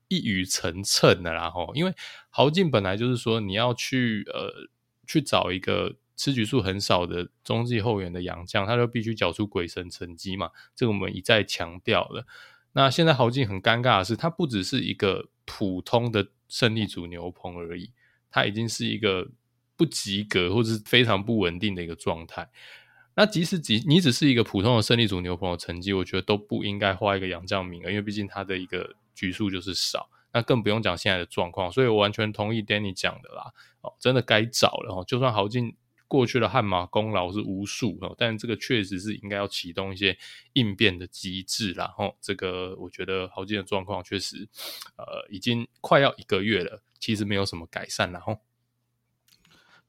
[0.09, 1.95] 一语成谶的啦吼，因为
[2.29, 4.69] 豪进本来就是说你要去呃
[5.07, 12.27] 去找一个吃局数很少的中继后援的洋将，他就必须缴出鬼神成绩嘛，这个我们一再强调了。
[12.73, 17.91] 那现在豪进很尴尬的是，他不只是一个普通的胜利组牛棚而已，
[18.31, 19.31] 他已经是一个
[19.77, 22.51] 不及格或者是非常不稳定的一个状态。
[23.21, 30.09] 那即使只你只是一个普通的胜利组牛棚的成绩，我觉得都不应该花一个洋将名额，因为毕竟他的一个局数就是少。
[30.33, 33.53] 那更不用讲现在的状况，所以我完全同意 Danny 讲的啦。
[33.83, 35.05] 哦，真的该找了哦。
[35.07, 35.77] 就算豪进
[36.09, 40.17] 过去的汗马功劳是无数哦，但这个确实是应该要启动一些
[40.55, 41.95] 应变的机制啦。
[41.99, 44.49] 哦，这个我觉得豪进的状况确实，
[44.97, 48.19] 呃，已经快要一个月了，其实没有什么改善了。
[48.27, 48.39] 哦。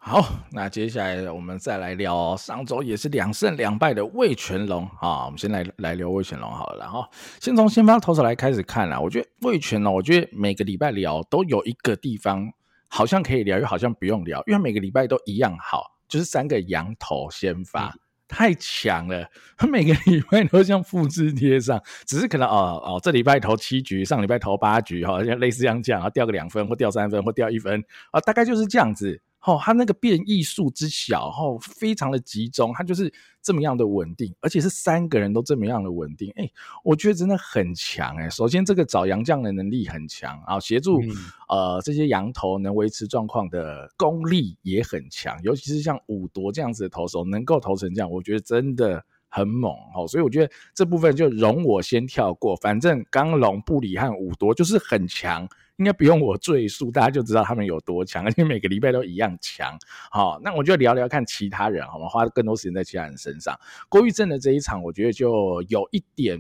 [0.04, 5.26] 好，那接下来我们再来聊上周也是两胜两败的魏全龙啊。
[5.26, 7.06] 我们先来来聊魏全龙好了，然后
[7.40, 9.00] 先从先发投手来开始看啦。
[9.00, 12.52] 我觉得魏全龙，我觉得每个礼拜聊都有一个地方
[12.88, 29.22] 好像可以聊，又好像不用聊，因为每个礼拜都一样好，就是三个羊头先发、嗯、太强了，他每个礼拜都像复制贴上，只是可能哦哦，这礼拜投七局，上礼拜投八局，好像类似这样讲，然后掉个两分或掉三分或掉一分啊，大概就是这样子。
[29.44, 36.48] 哦，他那个变异数之小，哦，非常的集中，他就是这么样的稳定，而且是三个人都这么样的稳定，哎，
[36.84, 38.30] 我觉得真的很强，哎。
[38.30, 41.10] 首先，这个找洋将的能力很强啊，协助、嗯、
[41.50, 50.08] 呃这些洋投能维持状况的功力也很强，尤其是像武铎这样子的投手，能够投成这样，我觉得真的很猛，哦。
[50.08, 55.50] 所以我觉得这部分就容我先跳过，反正刚龙、布里和武多就是很强。
[55.82, 59.76] 应该不用我赘述，大家就知道他们有多强，而且每个礼拜都一样强。
[60.12, 62.08] 好，那我就聊聊看其他人，好吗？
[62.08, 63.60] 花更多时间在其他人身上。
[63.90, 66.40] 郭玉正的这一场，我觉得就有一点，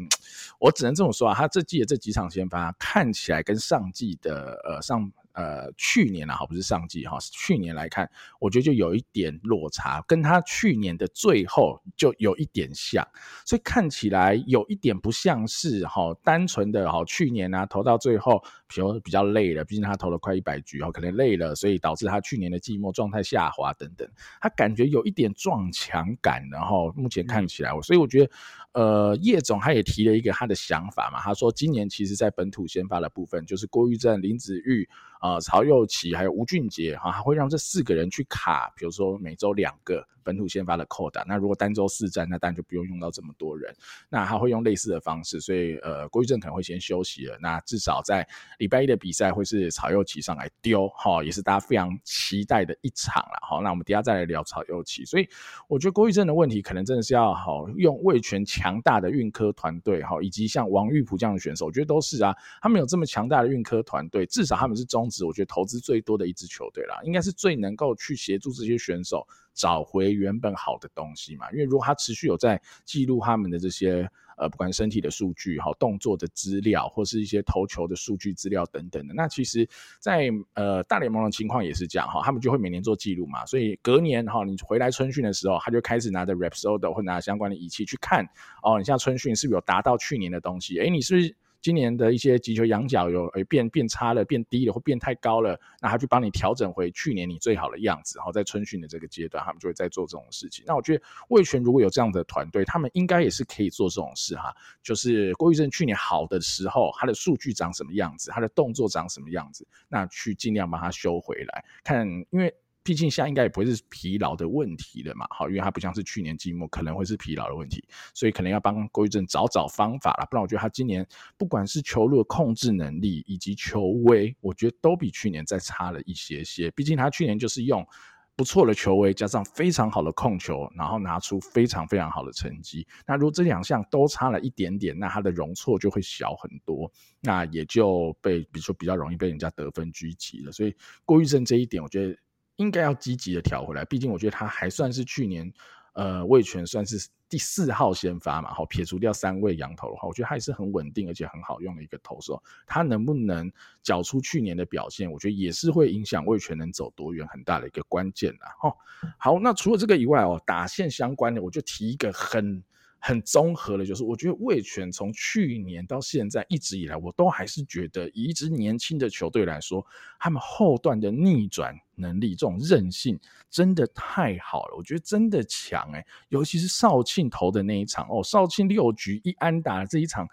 [0.59, 5.11] 我只能这么说啊，他这季的这几场先发看起来跟上季的呃上。
[5.33, 13.07] 呃，去年啊，好，不是上季哈，去年来看，我觉得就有一点落差，跟他去年的最后就有一点像，
[13.45, 24.07] 所以看起来有一点不像是哈单纯的哈去年啊投到最后，比如比较累了，毕竟他投了快一百局哈，可能累了，所以导致他去年的寂寞状态下滑等等，
[24.39, 28.31] 他感觉有一点撞墙感，然后目前看起来，所以我觉得。
[28.73, 34.87] 呃，叶总他也提了一个他的想法嘛，他说今年其实，在本土先发的部分，就是郭玉正、林子玉、
[35.21, 40.05] 呃曹佑齐还有吴俊杰哈，他会让这四个人去卡，比如说每周两个。
[40.23, 43.75] 本土先发的扣打，那如果单周四战，那当然就不用用到这么多人。
[44.07, 47.35] 那他会用类似的方式，所以呃，郭玉正可能会先休息了。
[47.41, 48.25] 那至少在
[48.59, 53.61] 礼拜一的比赛会是曹佑齐上来丢，哈，也是大家非常期待的一场了，哈。
[53.63, 55.03] 那我们等下再来聊曹佑齐。
[55.05, 55.27] 所以
[55.67, 62.31] 我觉得郭玉正的问题可能真的是要好用味全强大的运科团队，哈，以及像王玉普这样的选手，我觉得都是啊，
[62.61, 69.27] 他们有这么强大的运科团队，至少他们是中我觉得投资最多的一支球队啦，应该是最能够去协助这些选手。
[69.53, 79.67] 找回原本好的东西嘛，因为如果他持续有在记录他们的这些呃，不管身体的数据、哈动作的资料，或是一些投球的数据资料等等的，那其实
[79.99, 88.25] 在，呃大联盟的情况也是这样哈，他们就会每年做记录嘛，所以隔年哈，你回来春训的时候，他就开始拿着 Rapsodo 或拿相关的仪器去看
[88.63, 90.79] 哦，你像春训是不是有达到去年的东西？
[90.79, 91.35] 诶，你是不是？
[91.61, 98.17] 今年的一些击球仰角有诶变变差了，变低了或变太高了，那他就帮你调整回去年你最好的样子。
[98.17, 100.65] 然后在春训的这个阶段，他们就会在做这种事情。
[100.67, 104.53] 那我觉得味全如果有这样的团队，他们应该也是可以做这种事哈。
[104.81, 111.63] 就是郭玉正去年好的时候，他的数据长什么样子，他的动作长什么样子，那去尽量把它修回来。
[111.83, 112.53] 看，因为。
[112.91, 117.81] 毕竟现在应该也不会是疲劳的问题了嘛，好，因为他不像是去年季末可能会是疲劳的问题，
[118.13, 126.69] 所以可能要帮郭玉正找找方法了，不然我觉得他今年不管是球路的控制能力以及球威，我觉得都比去年再差了一些些。
[126.71, 127.87] 毕竟他去年就是用
[128.35, 132.85] 不错的球威加上非常好的控球，然后拿出非常非常好的成绩。
[133.07, 140.51] 那如果这两项都差了一点点，那他的容错就会小很多，那也就被比如说比较容易被人家得分狙击了。
[140.51, 140.75] 所以
[141.05, 142.17] 郭玉正这一点，我觉得。
[142.57, 145.51] 应该要积极的调回来，毕竟我觉得他还算是去年，
[145.93, 152.41] 呃，味全算是第四号先发嘛，好，撇除掉三位洋投的话，我觉得他还是很稳定而且很好用的一个投手。
[152.67, 158.55] 他能不能缴出去年的表现，我觉得也是会影响味全能走多远很大的一个关键啦。
[158.63, 158.75] 哦，
[159.17, 162.63] 好，那除了这个以外哦，打线相关的，我就提一个很。
[163.03, 169.83] 很综合的，就是我觉得味全从去年到现在一直以来，我都还是觉得以一支年轻的球队来说，
[170.19, 174.75] 他们后段的逆转能力、这种韧性真的太好了。
[174.77, 180.27] 我觉得真的强哎、尤其是少庆投的那一场哦，少庆六局一安打这一场，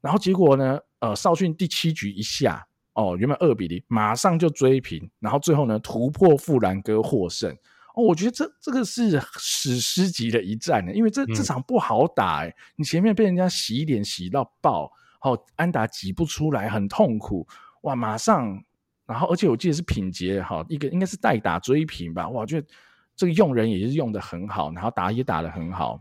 [0.00, 7.54] 然后结果呢，呃，少庆第七局一下哦，原本二比零，马上就追平，然后最后呢突破富兰哥获胜。
[7.98, 17.44] 哦，我觉得这这个是史诗级的一战呢，因为这这场不好打哎，你前面被人家洗脸洗到爆，好安打挤不出来，很痛苦
[17.82, 18.62] 哇，马上，
[19.04, 22.66] 然后而且我记得是品杰哈，一个应该是代打追平吧，哇，我觉得
[23.16, 26.00] 这个用人也是用得很好，然后打也打得很好，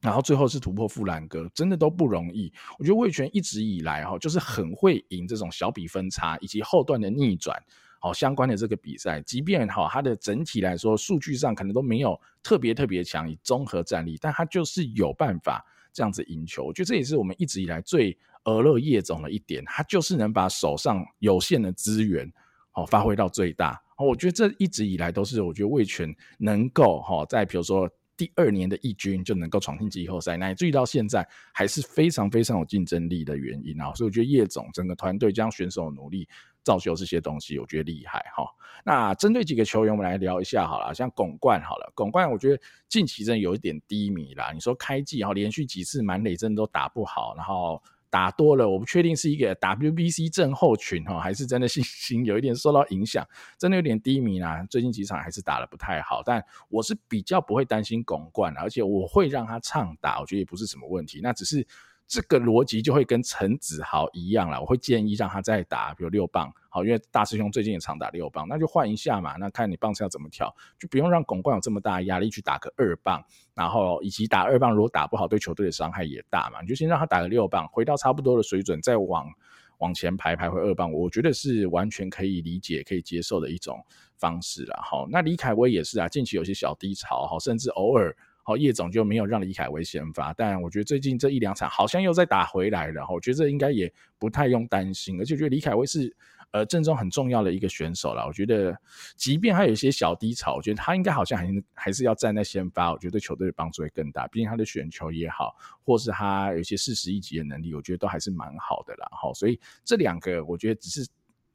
[0.00, 2.52] 然后最后是突破富兰哥，真的都不容易。
[2.78, 7.60] 我觉得魏权一直以来哈，就是很会赢这种小比分差以及后段的逆转。
[8.00, 16.64] 好，相关的这个比赛，即便好，它的整体来说数据上可能都没有特别特别强，以综合战力，但它就是有办法这样子赢球。
[16.64, 22.32] 我觉得这也是我们一直以来最俄乐叶总的一点，他就是能把手上有限的资源
[22.70, 23.78] 好发挥到最大。
[23.98, 33.92] 我觉得这一直以来都是我觉得味全能够哈，在比如说第二年的一军就能够闯进季后赛，乃至于到现在还是非常非常有竞争力的原因啊。
[33.94, 36.28] 所以我觉得叶总整个团队将选手努力。
[36.68, 38.44] 造就这些东西，我觉得厉害哈。
[38.84, 40.94] 那针对几个球员，我们来聊一下好了。
[40.94, 44.52] 像巩冠好了，巩冠我觉得近期真有一点低迷啦。
[44.52, 53.26] 你说开季哈，连续几次满垒真的都打不好，然后打多了，我不确定是一个 WBC 症候群哈，还是真的信心有一点受到影响，
[53.56, 54.62] 真的有点低迷啦。
[54.68, 61.20] 最近几场还是打得不太好，但我是比较不会担心巩冠，而且我会让他畅打，我觉得也不是什么问题。
[61.22, 61.66] 那只是。
[62.08, 79.30] 这个逻辑就会跟陈子豪一样了，我会建议让他再打，比如六棒，好，因为大师兄最近也常打六棒，那就换一下嘛，那看你棒次要怎么调，就不用让巩冠有这么大压力去打个二棒，然后以及打二棒如果打不好，对球队的伤害也大嘛，你就先让他打个六棒，回到差不多的水准，再往
[79.76, 83.84] 往前排排回二棒，我觉得是完全可以理解、可以接受的一种
[84.16, 84.80] 方式了。
[84.82, 88.16] 好，那李凯威也是啊，近期有些小低潮，好，甚至偶尔。
[88.48, 96.16] 好，叶总就没有让李凯威先发，但我觉得最近这一两场好像又再打回来了，我觉得这应该也不太用担心，而且觉得李凯威是
[96.52, 98.26] 呃阵中很重要的一个选手了。
[98.26, 98.74] 我觉得
[99.16, 104.26] 即便他有一些小低潮，我觉得他应该好像还还是要站在先发，我觉得对球队的帮助会更大。
[104.28, 109.06] 毕竟他的选球也好，或是他有些四十一级的能力，我觉得都还是蛮好的啦。
[109.10, 111.06] 哈，所以这两个我觉得只是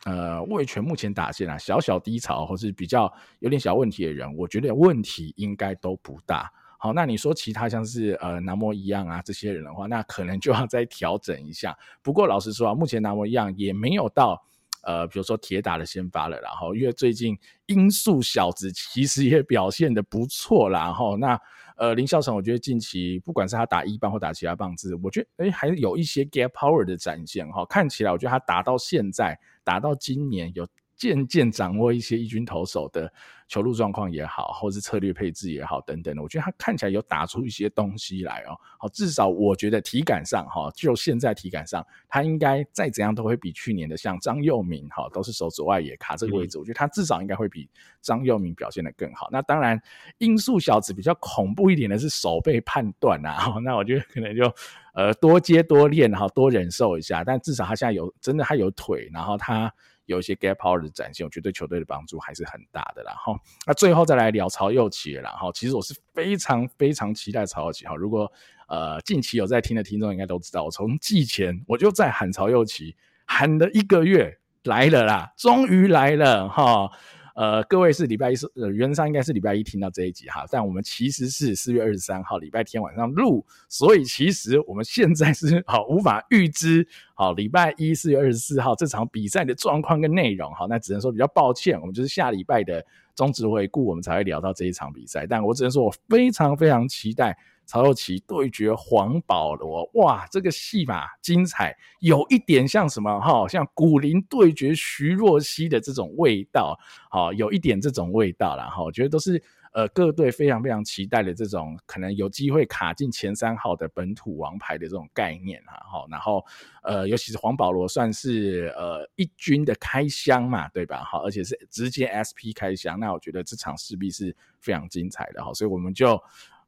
[0.05, 6.53] 呃味全目前打线啊小小低潮，或是比较有点小问题的人，我觉得问题应该都不大。
[6.83, 11.73] 好，那你说其他像是呃南模一样啊这些人的话，那可能就要再调整一下。
[12.01, 14.43] 不过老实说啊，目前南模一样也没有到
[14.81, 21.39] 呃比如说铁打的先发了，然后因为最近音速小子其实也表现得不错啦，然后那
[21.77, 30.67] 呃林孝成我觉得近期不管是他打一棒或打其他棒子，我觉得诶还有一些 get power 的展现哈，看起来我觉得他打到现在打到今年有。
[31.03, 33.11] 渐渐掌握一些一军投手的
[33.49, 38.55] 球路状况也好，或是策略配置也好，等等的，我觉得他看起来有打出一些东西来哦。
[38.79, 47.69] 好，至少我觉得体感上哈，就现在体感上，他应该再怎样都会比去年的像张佑铭哈，都是守左外野卡这个位置，我觉得他至少应该会比
[48.01, 49.27] 张佑铭表现的更好。
[49.29, 49.77] 那当然，
[50.19, 54.49] 音速小子比较恐怖一点的是手背判断啊， 那我觉得可能就
[54.93, 57.25] 呃多接多练，然后多忍受一下。
[57.25, 59.69] 但至少他现在有真的他有腿，然后他。
[60.05, 63.03] 有一些 gap power 的展现，我觉得对球队的帮助还是很大的。
[63.03, 67.85] 然后，那最后再来聊曹祐齐，然后其实我是非常非常期待曹祐齐。
[67.85, 68.31] 哈，如果
[68.67, 76.91] 呃近期有在听的听众应该都知道，我从季前我就在喊曹祐齐，喊了一个月，来了啦，终于来了哈。
[77.33, 97.35] 呃，各位是礼拜一是呃，原则上应该是礼拜一听到这一集哈，但我们其实是四月二十三号礼拜天晚上录，所以其实我们现在是好无法预知好礼拜一四月二十四号这场比赛的状况跟内容哈，那只能说比较抱歉，我们就是下礼拜的中职回顾我们才会聊到这一场比赛，但我只能说我非常非常期待。
[97.65, 106.77] 曹祐齐对决黄保罗，哇，这个戏码精彩，有一点像什么哈，像古林对决徐若曦的这种味道，
[107.09, 108.65] 好，有一点这种味道啦。
[108.65, 116.45] 哈，我觉得都是呃各队非常非常期待的这种可能有机会卡进前三号的本土王牌的这种概念哈，好，然后
[116.83, 121.03] 呃尤其是黄保罗算是呃一军的开箱嘛，对吧？
[121.03, 126.21] 好，而且是直接 SP 开箱，那我觉得这场势必是非常精彩的哈，所以我们就。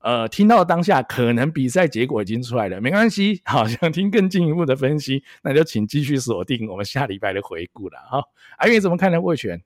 [0.05, 3.41] 呃，听到当下可能比赛结果已经出来了，没关系。
[3.43, 7.97] 好，想听更进一步的分析， 那就请继续锁定我们下礼拜的回顾了。
[8.07, 8.23] 哈，
[8.59, 9.19] 阿月怎么看呢？
[9.19, 9.63] 味全？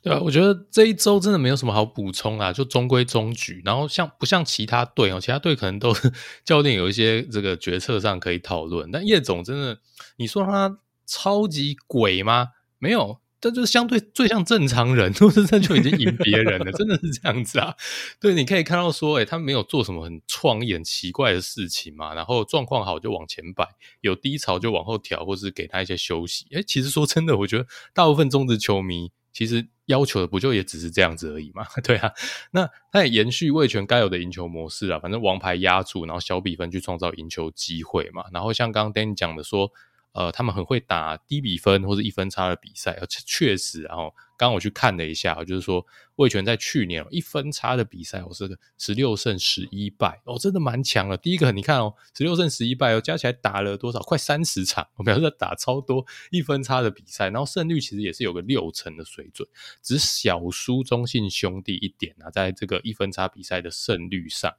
[0.00, 3.60] 对啊，我觉得这一周真的没有什么好补充啊，就中规中矩。
[3.64, 5.18] 然后像不像其他队哦？
[5.20, 5.92] 其他队可能都
[6.46, 9.80] 教练有一些这个决策上可以讨论，但叶总真的，
[10.18, 12.50] 你说他超级鬼吗？
[12.78, 13.18] 没有。
[13.40, 17.74] 这就是相对最像正常人， 都是这就已经赢别人了，真的是这样子啊？
[18.20, 22.14] 对，你可以看到说，诶，他没有做什么很创意、很奇怪的事情嘛。
[22.14, 23.64] 然后状况好就往前摆，
[24.00, 26.46] 有低潮就往后调，或是给他一些休息。
[26.50, 31.64] 诶，其实说真的，我觉得大部分中职球迷其实要求的不就也只是这样子而已嘛？
[31.84, 32.10] 对啊，
[32.50, 38.24] 那他也延续味全该有的赢球模式啊，反正王牌压住，然后小比分去创造赢球机会嘛。
[38.32, 39.70] 然后像刚刚 Dan 讲的说。
[40.18, 51.16] 呃，他们很会打低比分或者一分差的比赛，而且确实，然后刚刚我去看了一下，就是说味权在去年一分差的比赛，我是十六胜十一败，哦，真的蛮强了。
[51.16, 54.00] 第一个你看哦，十六胜十一败哦，加起来打了多少？
[54.00, 59.48] 快三十场，我表示在打超多一分差的比赛，然后胜率其实也是有个六成的水准，
[59.84, 64.52] 只小输中信兄弟一点啊，在这个一分差比赛的胜率上。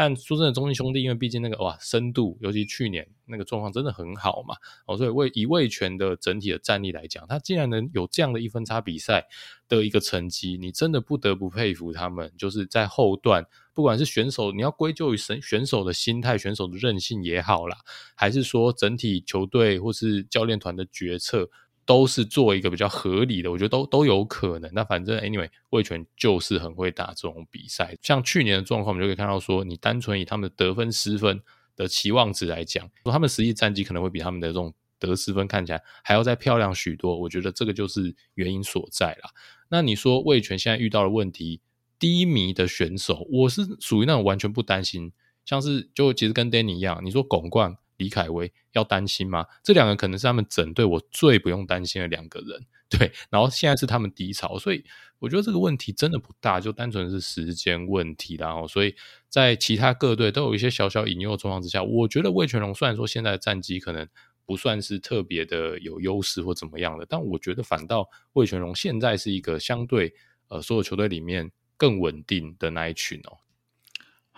[0.00, 4.54] 但说真的，中信兄弟因为毕竟那个哇深度，尤其去年那个状况真的很好嘛，
[4.86, 9.26] 哦，所以为以味全的整体的战力来讲，他竟然能有这样的一分差比赛
[9.68, 12.32] 的一个成绩，你真的不得不佩服他们。
[12.38, 13.44] 就是在后段，
[13.74, 17.76] 不管是选手，你要归咎于选选手的心态、选手的韧性也好啦，
[18.14, 21.50] 还是说整体球队或是教练团的决策。
[21.88, 24.70] 都是做一个比较合理的，我觉得都都有可能。
[24.74, 27.96] 那反正 anyway，味全就是很会打这种比赛。
[28.02, 31.40] 像去年的状况，我们就可以看到说，你单纯以他们的得分失分
[31.74, 37.18] 的期望值来讲，他们实际战绩可能会比他们的这种得失分看起来还要再漂亮许多。
[37.18, 39.30] 我觉得这个就是原因所在啦。
[39.70, 41.62] 那你说味全现在遇到的问题，
[41.98, 45.10] 低迷的选手，我是属于那种完全不担心，
[45.46, 47.78] 像是就其实跟 Danny 一样，你说巩冠。
[47.98, 49.44] 李凯威要担心吗？
[49.62, 53.12] 这两个可能是他们整队我最不用担心的两个人，对。
[53.28, 54.82] 然后现在是他们低潮，所以
[55.18, 58.36] 我觉得这个问题真的不大，就单纯是时间问题。
[58.36, 58.94] 然后，所以
[59.28, 64.08] 在其他各队都有一些小小引诱的状况之下，我觉得魏全龙虽然说现在的战绩可能
[64.46, 70.14] 不算是特别的有优势或怎么样的，但我觉得反倒魏全龙现在是一个相对
[70.48, 73.36] 呃所有球队里面更稳定的那一群哦。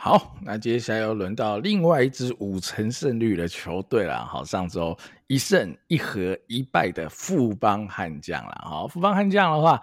[0.02, 4.24] 好，那接下来又轮到另外一支五成胜率的球队了。
[4.24, 4.96] 好，上周
[5.26, 8.62] 一胜一和一败的富邦悍将了。
[8.64, 9.78] 好，富邦悍将的话，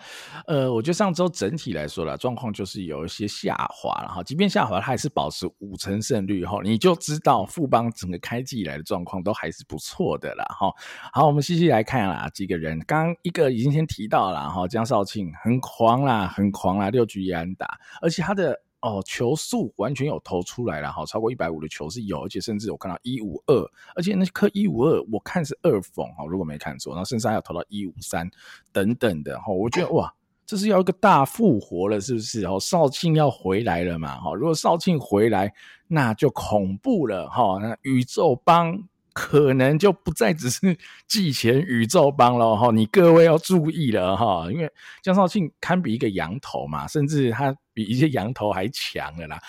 [0.48, 4.08] 呃，我觉得上周整体来说了状况就是有一些下滑了。
[4.08, 6.44] 哈，即便下滑，它还是保持五成胜率。
[6.44, 10.44] 哈，你就知道富邦整个开季以来的状况都还是不错的了。
[10.50, 10.74] 哈，
[11.14, 14.50] 好，我们细细来看啦，几个人，刚一个已经先提到了。
[14.50, 17.68] 哈，江少庆很狂啦，很狂啦，六局一安打，
[18.02, 18.60] 而且他的。
[18.82, 28.30] 哦，球速完全有投出来了，哈，超过一百五的球是有，而且甚至我看到一五二，而且那颗一五二我看是二缝，哈，如果没看错，然后甚至还有投到一五三
[28.72, 30.14] 等等的，哈，我觉得哇，
[30.46, 32.46] 这是要一个大复活了，是不是？
[32.46, 35.54] 哦，少庆要回来了嘛，哈，如果少庆回来，
[35.88, 38.88] 那就恐怖了，哈，那宇宙帮。
[39.20, 44.72] 可能就不再只是季前宇宙帮了哈，你各位要注意了哈，因为
[45.02, 49.40] 江少庆堪比一个羊头嘛，甚至他比一些洋投还强了啦。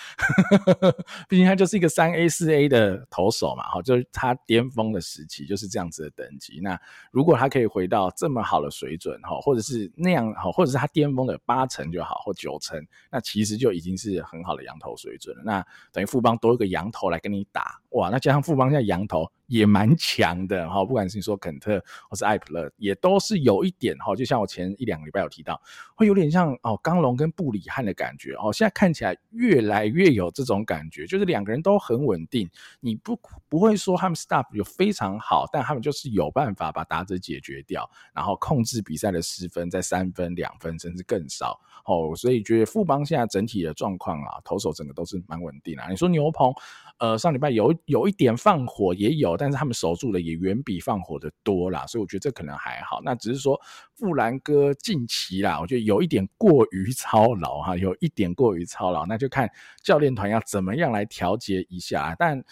[1.27, 6.59] 毕竟他就是一个三 A 四 A 的投手嘛，哈，就是他巅峰的时期就是这样子的等级。
[6.61, 15.41] 那如果他可以回到这么好的水准哈，或者是那样哈，或者是他巅峰的八成就好，或九成，那其实就已经是很好的洋投水准了。
[15.43, 19.27] 那等于富邦多一个洋投来跟你打，哇，那加上富邦现在洋投。
[19.49, 25.61] 也蛮强的哈，不管是你说肯特或是艾普勒，也都是有一点哈，就像我前一两个礼拜有提到，
[25.95, 33.19] 会有点像哦，刚龙跟布里汉的感觉哦，现在看起来越来越有这种感觉，就是两个人都很稳定，你不
[33.49, 45.89] 不会说他们 stuff 有非常好，但他们就是有办法把打者解决掉，然后控制比赛的失分在三分、两分甚至更少哦，所以觉得富邦现在整体的状况啊，投手整个都是蛮稳定啊。
[45.89, 46.53] 你说牛棚，
[46.99, 49.35] 呃，上礼拜有有一点放火也有。
[49.35, 53.01] 但是他们守住的也远比放火的多啦，所以我觉得这可能还好。
[53.03, 53.59] 那只是说
[53.95, 59.49] 富兰哥近期啦，我觉得有一点过于操劳哈，有一点过于操劳，那就看
[59.81, 62.15] 教练团要怎么样来调节一下。
[62.19, 62.43] 但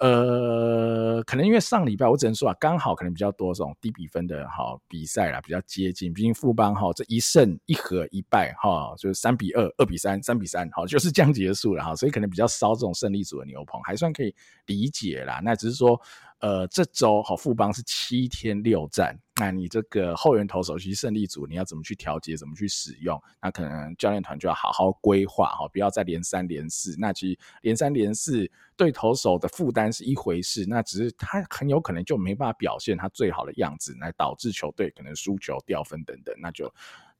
[0.00, 6.12] 呃，可能因为上礼拜我只能说啊，刚好可能比较多这种低比分的哈比赛啦，比较接近。
[6.12, 14.34] 毕竟富邦哈这一胜一和一败哈，就是三比二、二比三、三比三，好就是这样结束了哈，所以可能比较烧这种胜利组的牛棚，还算可以
[14.66, 15.40] 理解啦。
[15.42, 16.00] 那只是说。
[16.40, 23.20] 呃，这周好富邦是七天六战，那你这个后援投手其实胜利组你要怎么去调节，怎么去使用？
[23.40, 26.94] 那可能教练团就要好好规划哈，不要再连三连四。
[26.98, 36.70] 那其实连三连四对投手的负担是一回事，那只是他很有可能就没办法表现他最好的样子，来导致球队可能输球、掉分等等，那就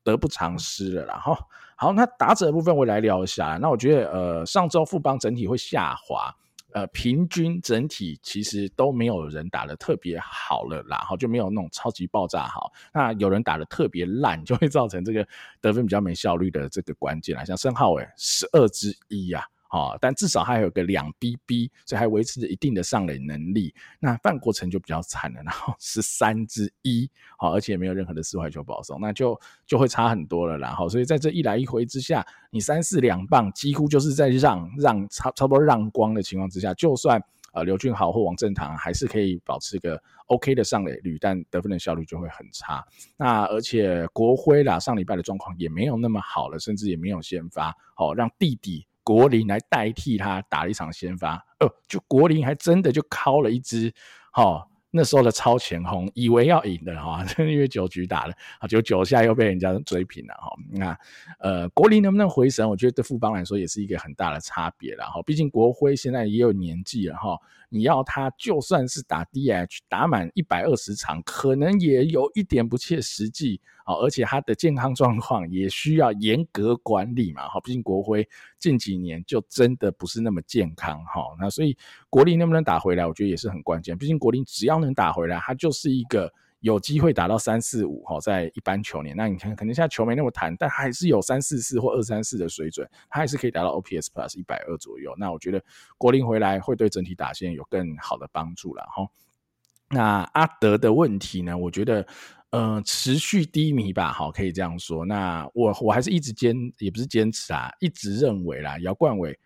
[0.05, 1.15] 得不偿失了啦。
[1.15, 1.35] 然后
[1.75, 3.59] 好，那打者的部分我来聊一下。
[3.61, 6.37] 那我觉得呃，上周富邦整体会下滑。
[6.77, 12.71] 呃，平均整体其实都没有人打得特别好了啦，然后就没有那种超级爆炸好。
[12.93, 15.27] 那有人打得特别烂，就会造成这个
[15.63, 19.43] 得分比较没效率的这个关键啦，像申浩伟十二之一呀。
[19.71, 23.75] 哦，但至少还有个两 BB，所以还维持着一定的上垒能力。
[23.99, 30.57] 那范国成就比较惨了，然后 十三之一，好，而且没有任何的四坏球保送，那就就会差很多了。
[30.59, 37.23] 然后，所以在这一来一回之下，你三四两棒几乎就是在让让差差不多让光的情况之下，就算。
[37.53, 42.85] 呃刘俊豪或王振堂还是可以保持一个 OK 的上垒率，但得分的效率就会很差。
[43.17, 51.37] 那而且国辉啦，上礼拜的状况也没有那么好了，甚至也没有先发，好、哦、让弟弟国林来代替他打了一场先发。
[51.61, 53.95] 哦，就国林还真的就敲了一支，
[54.33, 60.51] 哈、那时候的超前轰，以为要赢的哈， 因为九局打了啊，九九下又被人家追平了哈。
[60.73, 60.99] 那
[61.39, 62.69] 呃，国林能不能回神？
[62.69, 65.23] 我觉得对富邦来说也是一个很大的差别了哈。
[65.23, 67.39] 毕竟国辉现在也有年纪了哈，
[67.69, 73.61] 你要他就算是打 DH 打满一百二十场，可能也有一点不切实际。
[73.85, 77.45] 啊，而且他的健康状况也需要严格管理嘛。
[77.45, 80.99] 哦，毕竟国辉近几年就真的不是那么健康。
[81.05, 81.77] 哈，那所以
[82.11, 83.97] 国林能不能打回来，我觉得也是很关键。
[83.97, 86.33] 毕竟国林只要能打回来，他就是一个
[86.67, 88.03] 有机会打到三四五。
[88.05, 95.15] 哈，在一般球年，那你看，可能现在球没那么弹，但还是有三四四或二三四的水准，他还是可以达到 OPS Plus 一百二左右。
[95.17, 95.63] 那我觉得
[95.97, 98.83] 国林回来会对整体打线有更好的帮助了。
[98.95, 99.09] 哈，
[99.91, 101.57] 那阿德的问题呢？
[101.57, 102.07] 我觉得。
[102.51, 105.05] 嗯、呃，持续低迷吧，好，可以这样说。
[105.05, 109.37] 那我我还是一直坚，也不是坚持啊，一直认为啦，姚冠伟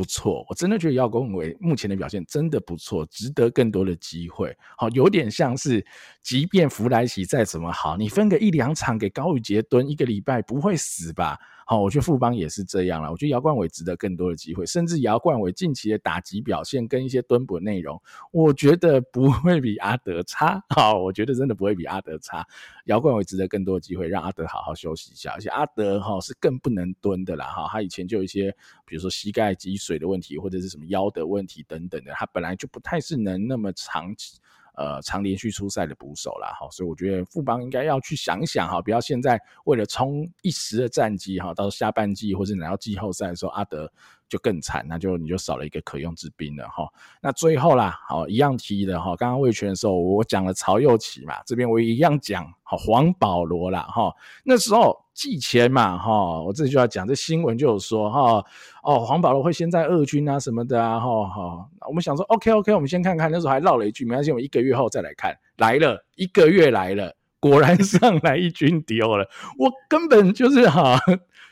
[0.00, 4.56] 不错，我真的觉得姚国伟目前的表现真的不错，值得更多的机会。
[4.78, 5.84] 好，有点像是，
[6.22, 11.38] 即便弗莱奇再怎么好，你分个一两场给高宇杰蹲一个礼拜，不会死吧？
[11.70, 13.12] 好，我觉得富邦也是这样了。
[13.12, 18.02] 我觉得姚冠伟值得更多的机会，甚至姚冠伟近期的打击表现跟一些蹲捕内容，
[18.32, 20.60] 我觉得不会比阿德差。
[20.70, 22.44] 好，我觉得真的不会比阿德差。
[22.86, 25.30] 姚冠伟值得更多的机会，让阿德好好休息一下。
[25.30, 27.46] 而且阿德哈是更不能蹲的啦。
[27.46, 28.50] 哈，他以前就有一些，
[28.84, 34.40] 比如说膝盖积水的问题，或者是什么腰的问题等等的，他本来就不太是能那么长期。
[34.80, 43.92] 呃，常连续出赛的捕手啦，哈，所以我觉得富邦应该要去想想哈，不要现在为了冲一时的战绩哈，到下半季或者拿到季后赛的时候，阿德
[44.30, 46.88] 就更惨，那就你就少了一个可用之兵了哈。
[47.20, 54.14] 那最后啦，好一样提的哈，刚刚魏权的时候我讲了曹又齐嘛，这边我一样讲好黄保罗啦哈，
[54.44, 58.44] 那时候季前嘛哈，我这就要讲这新闻就有说哈，
[58.84, 69.28] 哦黄保罗会先在二军啊什么的啊哈哈，我们想说 OK OK，我们先看看，那时候还唠了一句，没关系，我们一个月后再来看，来了一个月来了，果然上来一军丢了，
[69.58, 71.00] 我根本就是哈。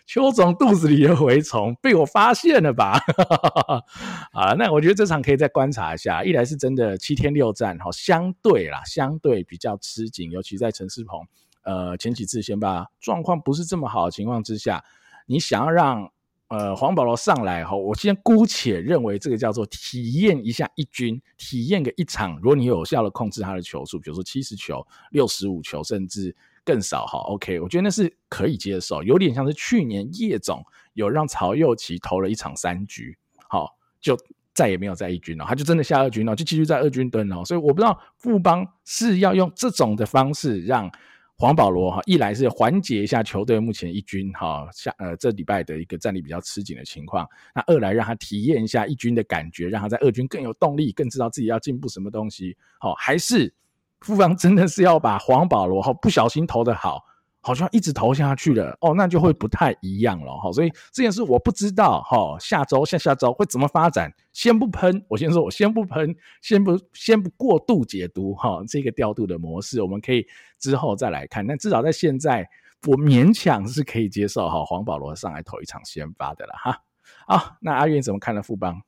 [0.09, 2.99] 邱总肚子里的蛔虫 被我发现了吧？
[4.33, 6.25] 啊，那我觉得这场可以再观察一下。
[6.25, 11.21] 一来是真的七天六战，哈，相对啦，相对比较吃紧，尤其在陈世鹏，
[11.63, 14.83] 呃，前几次先把状况不是这么好的情况之下，
[15.27, 16.11] 你想要让
[16.49, 26.35] 呃黄保罗上来哈，我先姑且认为这个叫做体验一下一军，体验个一场，如果你有效的控制他的球数，比如说七十球、六十五球，甚至。
[26.69, 30.63] 更少哈，OK，我觉得那是可以接受，有点像是去年叶总
[30.93, 33.17] 有让曹祐齐投了一场三局，
[33.49, 34.15] 好，就
[34.53, 40.91] 再也没有在一军了，他就真的下二军了，就继续在二军蹲了，所以我不知道富邦是要用这种的方式让
[41.39, 53.51] 黄保罗哈，一来是缓解一下球队目前一军哈下呃这礼拜的一个战力比较吃紧的情况，那二来让他体验一下一军的感觉，让他在二军更有动力，更知道自己要进步什么东西，好，还是？
[54.01, 57.03] 富邦真的是要把黄保罗哈不小心投的好，
[57.41, 60.53] 好像一直投下去了哦，那就会不太一样了哈。
[60.53, 65.05] 所以这件事我不知道哈，下周下下周会怎么发展，先不喷。
[65.09, 70.27] 我先说，我先不喷，先不先不过度解读哈这个调度的模式，我们可以
[70.59, 71.47] 之后再来看。
[71.47, 72.49] 但至少在现在，
[72.87, 76.83] 我勉强是可以接受哈黄保罗上来投一场先发的了哈。
[77.27, 78.81] 好，那阿运怎么看呢富邦？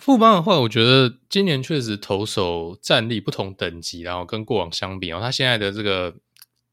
[0.00, 6.14] 富邦的话，我觉得今年确实投手战力不同等级，然后跟过往相比，然后他现在的这个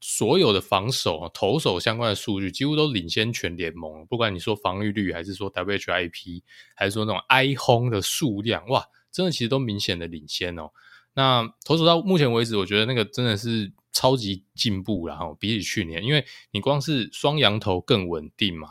[0.00, 4.06] 所有的防守投手相关的数据几乎都领先全联盟。
[4.06, 6.42] 不管你说防御率，还是说 WHIP，
[6.76, 10.70] 还是说那种挨轰的数量，哇，真的其实都明显的领先哦。
[11.14, 18.68] 那投手到目前为止，我觉得那个真的是超级进步，然后比起去年，因为你光是双阳投更稳定嘛。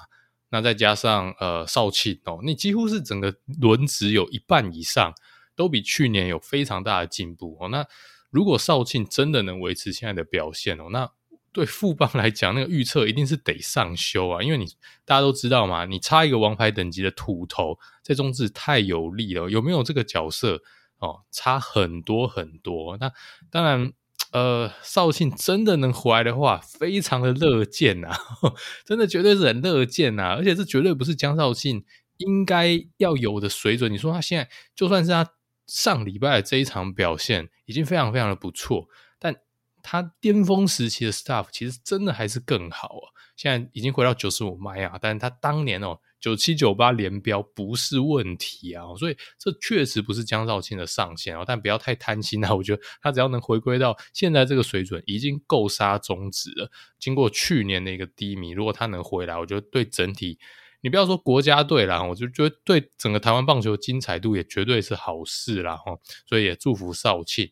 [0.54, 5.12] 那再加上呃少庆哦，你几乎是整个轮值有一半以上
[5.56, 7.70] 都比去年有非常大的进步哦。
[7.70, 7.84] 那
[8.30, 11.10] 如果少庆真的能维持现在的表现哦，那
[11.52, 14.68] 对富邦来讲，那个预测一定是得上修啊，因为你
[15.06, 20.62] 大家都知道嘛，你差一个王牌等级的土头在中职太有利了，有没有这个角色
[21.00, 21.24] 哦？
[21.32, 22.96] 差很多很多。
[22.98, 23.12] 那
[23.50, 23.92] 当然。
[24.34, 28.10] 呃，少庆真的能回来的话，非常的乐见呐，
[28.84, 31.86] 真的绝对是很乐见呐，而且这绝对不是江少庆
[32.18, 33.92] 应该要有的水准。
[33.94, 35.30] 你说他现在就算是他
[35.68, 38.88] 上礼拜的这一场表现已经非常非常的不错，
[39.20, 39.36] 但
[39.84, 43.14] 他巅峰时期的 stuff 其实真的还是更好啊。
[43.36, 56.72] 现在已经回到九十五迈啊，但是他当年哦九七九八连标不是问题啊，所以这确实不是江少庆的上限啊，但不要太贪心啊，我觉得他只要能回归到现在这个水准，已经够杀中止了。
[56.98, 60.40] 经过去年的一个低迷，如果他能回来，我觉得对整体。
[60.80, 67.52] 你不要说国家队啦，我就觉得对整个台湾棒球精彩度也绝对是好事啦哈，所以也祝福少庆。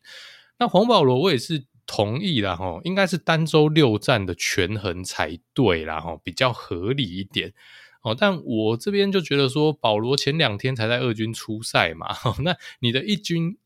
[0.59, 7.53] 那黄保罗我也是同意啦哈，应该是单周六战的权衡才对啦哈，比较合理一点
[8.01, 8.15] 哦。
[8.17, 12.07] 但我这边就觉得说，保罗前两天才在二军出赛嘛，
[12.43, 13.57] 那你的一军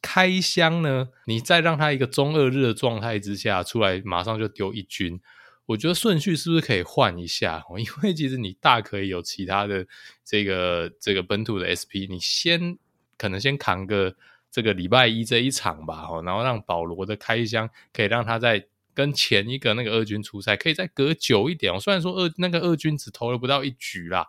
[0.00, 5.20] 开箱呢，你再让他一个中二日的状态之下出来，马上就丢一军。
[5.66, 7.62] 我觉得顺序是不是可以换一下？
[7.76, 9.86] 因为其实你大可以有其他的
[10.24, 12.78] 这个这个本土的 SP，你先
[13.18, 14.16] 可能先扛个
[14.50, 18.66] 这个礼拜一这一场吧，然后让保罗的开箱可以让他在
[18.98, 21.78] 跟前一个那个二军出赛，可以再隔久一点。
[21.78, 24.26] 虽然说二那个二军只投了不到一局啦。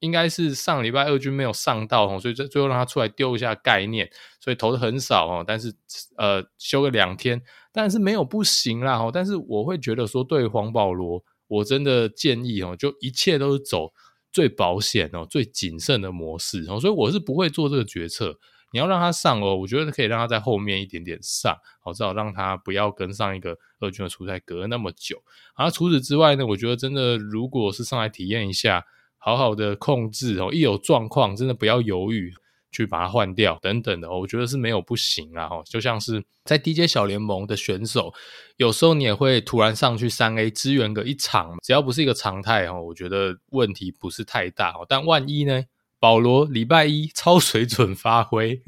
[0.00, 5.44] 应该是上礼拜二军没有上到，所以最最后让他出来丢一下概念，所以投的很少哦。
[5.46, 5.74] 但是
[6.18, 7.40] 呃休个两天，
[7.72, 9.00] 但是没有不行啦。
[9.12, 13.94] 但是我会觉得说，对黄保罗，我真的建议哦，就一切都是走
[14.30, 16.78] 最保险哦、最谨慎的模式哦。
[16.78, 18.38] 所以我是不会做这个决策。
[18.74, 25.22] 你要让他上哦，我觉得可以让他在后面一点点上，好，至少让他不要跟上一个二军的出赛隔那么久。
[25.56, 28.84] 然后除此之外呢，我觉得真的如果是上来体验一下。
[29.16, 32.30] 好好的控制哦，一有状况真的不要犹豫
[32.70, 35.48] 去把它换掉等等的，我觉得是没有不行啊。
[35.64, 38.12] 就像是在 DJ 小联盟的选手，
[38.58, 44.84] 有时候你也会突然上去三 A 支援个一场，只要不是一个常态哦，我觉得问题不是太大哦。
[44.86, 45.64] 但万一呢？
[46.04, 48.62] 保罗礼拜一超水准发挥，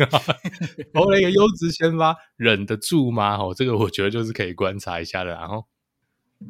[0.94, 3.36] 投了一个优质先发，忍得住吗？
[3.36, 5.32] 哦，这个我觉得就是可以观察一下的。
[5.32, 5.62] 然后。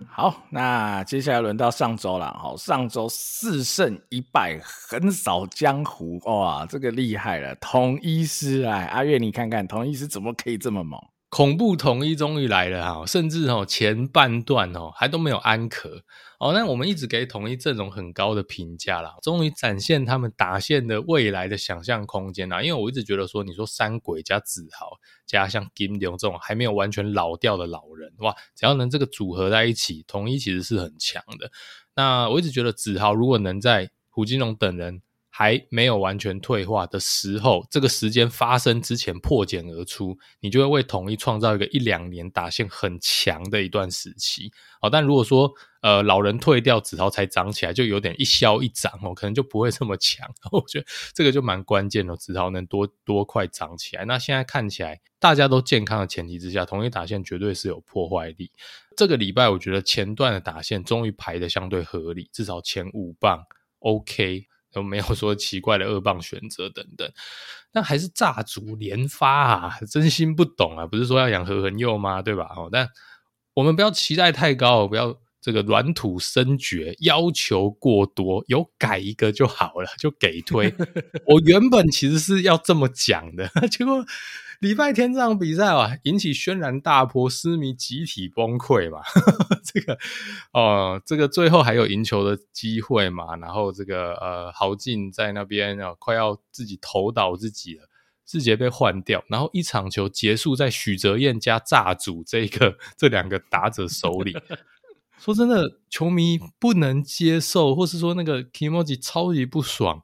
[0.09, 2.33] 好，那接下来轮到上周了。
[2.41, 7.53] 好，上周四胜一败，横扫江湖，哇，这个厉害了！
[7.57, 11.01] 同一师，哎，阿月，你看看同一师怎么可以这么猛？
[11.37, 16.03] 恐怖统一终于来了哈，甚至哦前半段哦还都没有安可
[16.41, 22.63] 哦，那我们一直给统一阵容很高的评价啦，终于展现他们打线的未来的想象空间啦。
[22.63, 24.93] 因为我一直觉得说，你说三鬼加子豪
[25.27, 31.53] 加像金龙这种还没有完全老掉的老人哇，只要能这个组合在一起，统一其实是很强的。
[31.95, 35.03] 那我一直觉得子豪如果能在胡金龙等人。
[35.39, 44.51] 还没有完全退化的时候，这个时间发生之前破茧而出，你就会为统一创造一个一两年打线很强的一段时期。
[44.81, 50.27] 好，但如果说呃老人退掉，子豪才长起来，就有点一消一长哦，可能就不会这么强。
[50.53, 54.07] 我觉得这个就蛮关键的，子豪能多多快长起来。
[54.07, 58.51] 那现在看起来大家都健康的前提之下，统一打线绝对是有破坏力。
[58.97, 63.45] 这个礼拜我觉得前段的打线终于排得相对合理，至少前五棒
[63.81, 64.47] OK。
[64.77, 67.11] 都没有 说奇怪的恶棒选择等等，
[67.73, 69.79] 但还是炸竹连发啊！
[69.91, 72.21] 真心不懂啊，不是说要养何恒佑吗？
[72.21, 72.53] 对吧？
[72.55, 72.87] 哦，但
[73.55, 80.75] 我们不要期待太高，不要这个软土深掘，要求过多，有改一个就好了，就给推。
[81.25, 84.05] 我原本其实是要这么讲的，结果。
[84.61, 89.03] 礼拜天这场比赛啊，引起轩然大波，狮迷集体崩溃嘛。
[89.63, 89.99] 这个
[90.53, 93.37] 哦、这个最后还有赢球的机会嘛。
[93.37, 97.89] 然后这个呃，豪进在那边啊，快要自己投倒自己了，
[98.25, 104.35] 志杰被换掉，然后一场球结束在许哲彦加炸主这个 这两个打者手里。
[105.21, 110.01] 说真的，球迷不能接受，或是说那个 Kimoji 超级不爽，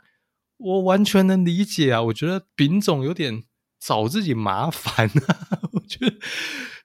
[0.59, 2.03] 我完全能理解啊。
[2.03, 3.45] 我觉得丙总有点。
[3.85, 5.59] 找自己麻烦啊！
[5.73, 6.15] 我觉得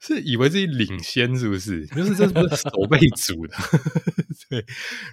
[0.01, 1.85] 是以为自己领先，是不是？
[1.87, 3.55] 就是这不是守备组的。
[4.49, 4.65] 对。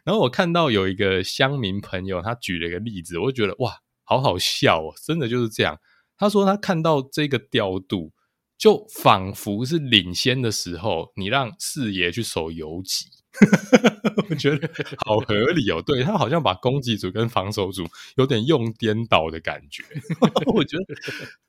[0.04, 3.72] 然后我看到有一个乡民朋友，他举了一个例子，我觉得哇，
[4.02, 4.94] 好好笑哦！
[5.06, 5.78] 真的就是这样。
[6.16, 8.12] 他说他看到这个调度，
[8.56, 13.06] 就仿佛是领先的时候，你让四爷去守游击。
[14.30, 14.70] 我觉得
[15.04, 17.84] 好合理哦，对，他好像把攻击组跟防守组
[18.16, 19.82] 有点用颠倒的感觉。
[20.54, 20.84] 我觉得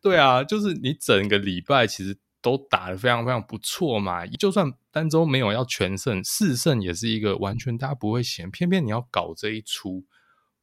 [0.02, 8.50] 对啊，就是你整个礼拜其实都打得非常非常不错嘛，就算单周没有要全胜，四胜也是一个完全大家不会嫌。
[8.50, 10.04] 偏偏你要搞这一出，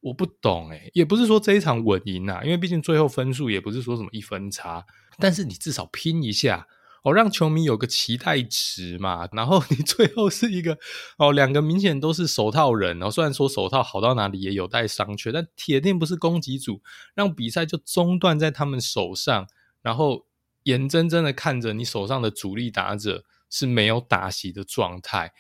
[0.01, 4.85] 我不懂诶，也不是说这一场稳赢啊，因为毕竟最后分数也不是说什么一分差，
[5.19, 6.67] 但是你至少拼一下。
[7.03, 10.79] 哦，让球迷有个期待值嘛，然后你 最后是一个
[11.19, 16.81] 哦，两个明显都是手套人，然后虽然说手套好到哪里也有待商榷，但铁定不是攻击组，
[17.15, 19.47] 让比赛就中断在他们手上，
[19.83, 20.27] 然后
[20.65, 25.33] 眼睁睁的看着你手上的主力打者是没有打席的状态，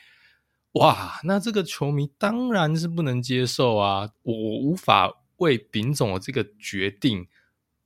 [0.72, 4.10] 哇，那这个球迷当然是不能接受啊！
[4.22, 7.28] 我我无法为丙总的这个决定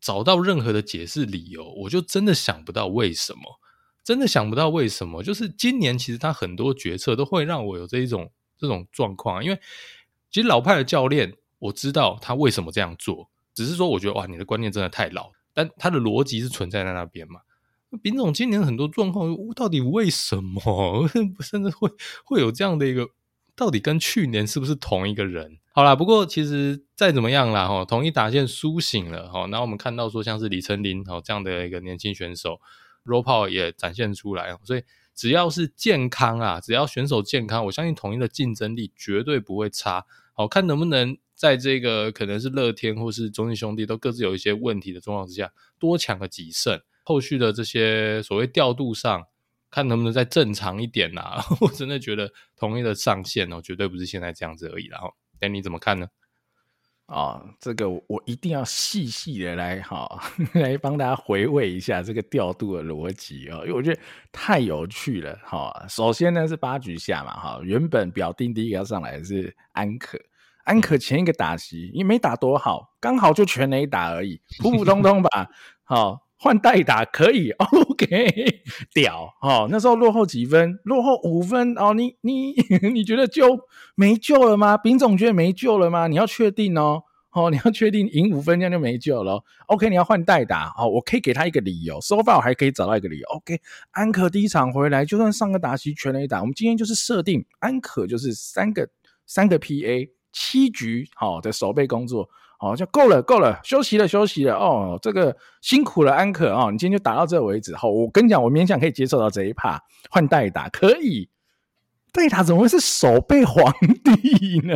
[0.00, 3.60] 找到任何的解释理由，我就真的想不到为什么，
[4.06, 5.20] 真的想不到为什么。
[5.20, 9.58] 就是今年其实他很多决策都会让我有这一种这种状况，因为
[10.30, 17.40] 其实老派的教练我知道他为什么这样做，只是说我觉得哇，你的观念真的太老，但他的逻辑是存在在那边嘛。
[18.00, 21.08] 丙总今年很多状况，到底为什么
[21.42, 21.90] 甚至会
[22.24, 23.08] 会有这样的一个？
[23.56, 25.56] 到底跟去年是不是同一个人？
[25.72, 32.60] 好啦，不过其实再怎么样啦，哈，统一打线苏醒了，哈，那我们看到说像是李成林，哈，这样的一个年轻选手
[33.06, 34.82] Ro p o 也展现出来，所以
[35.14, 40.04] 只要是健康啊，只要选手健康，我相信统一的竞争力绝对不会差。
[40.34, 46.80] 好，看能不能在这个可能是乐天或是中信兄弟都各自有一些问题的状况之下，多抢个几胜。
[47.02, 49.26] 后续的这些所谓调度上，
[49.70, 54.86] 看能不能再正常一点呐、 我真的觉得统一的上限哦，绝对不是现在这样子而已。
[54.88, 56.08] 然后，哎，你怎么看呢？
[57.06, 60.20] 啊、这个我一定要细细的来哈、
[60.54, 64.00] 来帮大家回味一下这个调度的逻辑啊，因为我觉得
[64.32, 70.18] 太有趣了哈、首先呢是八局下嘛哈、原本表定第一个要上来的是安可，
[70.64, 75.48] 安可前一个打席也没打多好，刚好就全垒打而已，普普通通吧，
[75.84, 77.50] 好、换代打可以，
[77.90, 78.62] OK，
[78.92, 79.66] 屌哦！
[79.70, 81.94] 那时候落后几分，落后五分哦。
[81.94, 82.52] 你你
[82.92, 83.58] 你觉得就
[83.94, 84.76] 没救了吗？
[84.76, 86.06] 丙总觉得没救了吗？
[86.08, 89.42] 你要确定哦，哦，你要确定赢五分这样就没救了。
[89.68, 93.26] OK，你要换代打哦，我可以给他一个理由，so far 我还可以找到一个理由。
[93.28, 93.58] OK，
[93.92, 98.86] 安可第一场回来，就算上个打席全垒打，我们今天就是设定安可就是三个
[99.26, 102.28] 三个 PA 七局好的守备工作。
[102.60, 104.54] 哦，就够了，够了，休息了，休息了。
[104.54, 107.74] 哦，这个辛苦了，安可哦，你今天就打到这为止。
[107.76, 109.80] 好，我跟你讲，我勉强可以接受到这一趴，
[110.10, 111.28] 换代打可以。
[112.12, 113.70] 代打怎么会是守备皇
[114.02, 114.74] 帝呢？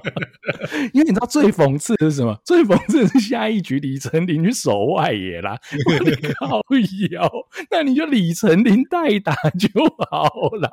[0.92, 2.38] 因为你知道最讽刺的是什么？
[2.44, 5.58] 最讽刺的是下一局李成林去守外野啦。
[5.86, 5.94] 我
[6.34, 6.60] 靠
[7.10, 7.30] 腰，
[7.70, 9.68] 那你就李成林代打就
[10.10, 10.28] 好
[10.60, 10.68] 了。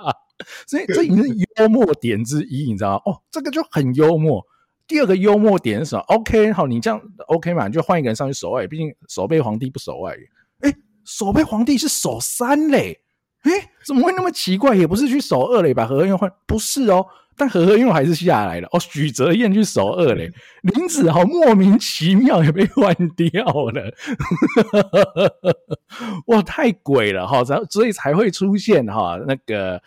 [0.68, 3.14] 所以这已经是幽默点之一，你知道吗？
[3.14, 4.46] 哦，这个就很幽默。
[4.92, 7.66] 第二个幽默点是什么？OK，好，你这样 OK 嘛？
[7.66, 10.70] 你就换一个人上去守外野，毕竟守备皇帝不守外野。
[10.70, 10.76] 哎，
[11.06, 13.00] 守备皇帝是守三垒，
[13.44, 13.52] 哎，
[13.86, 14.76] 怎么会那么奇怪？
[14.76, 17.06] 也不是去守二垒，把何何燕换，不是哦。
[17.38, 18.68] 但何何用还是下来了。
[18.74, 20.30] 哦，许哲彦去守二嘞，
[20.76, 23.94] 林子豪莫名其妙也被换掉了。
[26.28, 27.42] 哇，太鬼了哈！
[27.70, 29.82] 所以才会出现哈那个。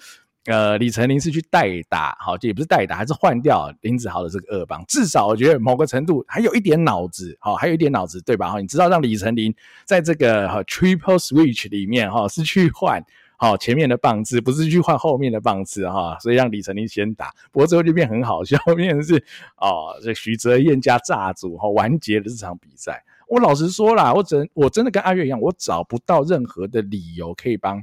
[0.47, 4.85] 呃，李成林是去代打，好，这也不是代打，还是换掉林子豪的这个二棒。
[4.87, 8.51] 至少我觉得某个程度还有一点脑子，好，还有一点脑子，对吧？
[8.51, 9.55] 哈，你知道让李成林
[9.87, 13.03] 在这个哈 triple switch 里面，哈，是去换
[13.39, 17.31] 好前面的棒次，不是去换后面的棒次，哈，所以让李成林先打。
[17.51, 19.17] 不过最后就变很好笑， 变成是
[19.57, 23.03] 哦，这许哲彦加炸组哈完结了这场比赛。
[23.29, 27.83] 我老实说啦，我真我真的跟阿月一样，我找不到任何的理由可以帮。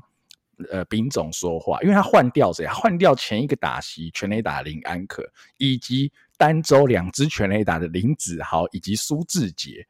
[0.70, 2.68] 呃，丙总说话，因为他换掉谁？
[2.68, 5.24] 换掉前一个打席全垒打林安可，
[5.57, 9.86] 以及单周两支全垒打的林子豪以及苏志杰。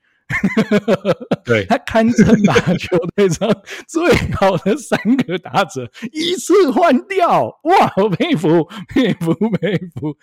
[1.44, 3.50] 对， 他堪称 打球队上
[3.86, 7.94] 最好的三个打者，一次换掉，哇！
[7.98, 10.18] 我佩服，佩服，佩服。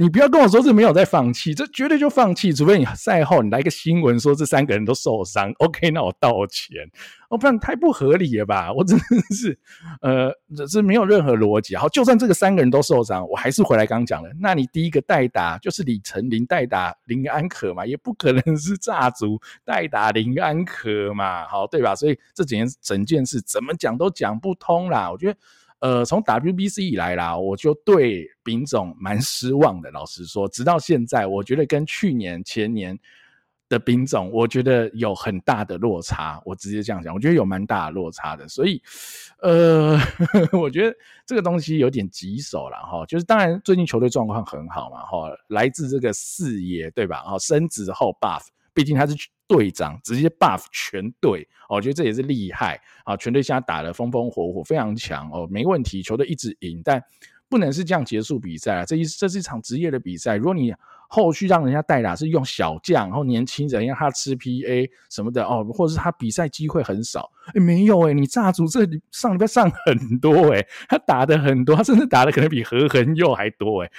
[0.00, 2.54] 你不要跟我说是没有在放弃，这绝对就放弃。
[2.54, 6.90] 除非你赛后你来个新闻说这三个人都受伤，OK，那我道歉。
[7.28, 8.72] 哦，不然太不合理了吧？
[8.74, 9.04] 我真的
[9.36, 9.58] 是，
[10.00, 11.76] 呃，这是没有任何逻辑。
[11.76, 14.30] 好，就算这个三个人都受伤，我还是回来刚讲了。
[14.40, 17.84] 那你第一个代打就是李成林代打林安可嘛？
[17.84, 21.46] 也不可能是炸竹代打林安可嘛？
[21.46, 21.94] 好，对吧？
[21.94, 25.10] 所以这整件整件事怎么讲都讲不通啦。
[25.10, 25.38] 我觉得。
[25.80, 29.90] 呃，从 WBC 以来啦，我就对丙总蛮失望的。
[29.90, 32.98] 老实说，直到现在，我觉得跟去年、前年
[33.68, 36.38] 的丙总，我觉得有很大的落差。
[36.44, 38.46] 我直接这样讲，我觉得有蛮大的落差的。
[38.46, 38.82] 所以，
[39.40, 39.98] 呃，
[40.52, 43.06] 我觉得这个东西有点棘手了哈。
[43.06, 47.22] 就是当然，最近球队状况很好嘛哈，来自这个四爷对吧？
[47.22, 48.42] 哈，升职后 buff，
[48.74, 49.14] 毕竟他是。
[49.50, 53.16] 队长直接 buff 全队，我觉得这也是厉害啊！
[53.16, 57.02] 全队现在打得风风火火，非常强哦，没问题，球队一直赢，但
[57.48, 58.84] 不能是这样结束比赛啊！
[58.84, 60.72] 这一这是一场职业的比赛，如果你
[61.12, 73.90] 后续让人家代打是用小将，然后年轻人让他吃 PA 什么的哦，或者是他比赛机会很少，诶没有诶你炸竹这里上礼拜上很多诶他打的很多，他甚至打的可能比何恒佑还多诶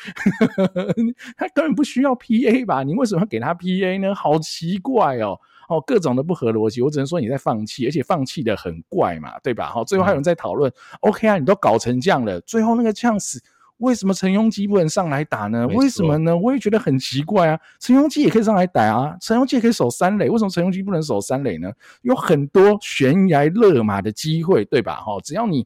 [1.36, 2.82] 他根本不需要 PA 吧？
[2.84, 4.16] 你为什么要给他 PA 呢？
[4.16, 5.38] 好奇怪哦！
[5.68, 9.68] 哦，各种的不合逻辑，我只能说你在放弃，而且放弃的很怪嘛，对吧？
[9.68, 13.38] 好，最后还有人在讨论，OK 啊，你都搞成这样了，最后那个 chance。
[13.82, 15.68] 为什么陈庸基不能上来打呢？
[15.70, 16.38] 为什么呢？
[16.38, 17.60] 我也觉得很奇怪啊。
[17.80, 21.72] 陈庸基也可以上来打啊，陈庸基也可以守三垒，为什么陈庸基不能守三垒呢？
[22.04, 24.98] 有很多悬崖勒马的机会，对吧？
[24.98, 25.66] 哈，只要你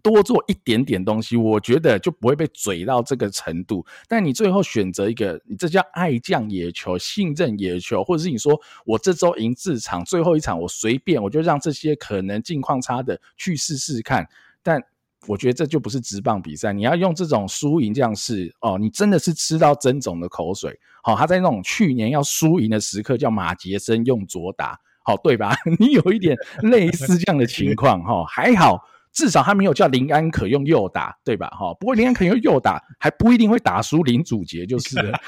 [0.00, 3.84] 多做一点点东西，我觉得就不会被嘴到这个程度。
[4.06, 8.56] 但你最后选择一个，你这叫爱将野球、信任野球，或者是你说
[8.86, 14.28] 我这周赢四场，最后一场我随便，我就让这些可能境况差的去试试看，
[14.62, 14.80] 但。
[15.26, 20.78] 我觉得这就不是直棒比赛，你要用这种输赢这样试哦，你真的是吃到曾总的口水。
[21.02, 25.54] 好、他在那种去年要输赢的时刻，叫马杰森用左打，好、对吧？
[25.78, 31.48] 你有一点类似这样的情况哈、还好，至少他没有叫林安可用右打，对吧？
[31.50, 35.12] 哈、不过林安可用右打还不一定会打输林祖杰，就是了。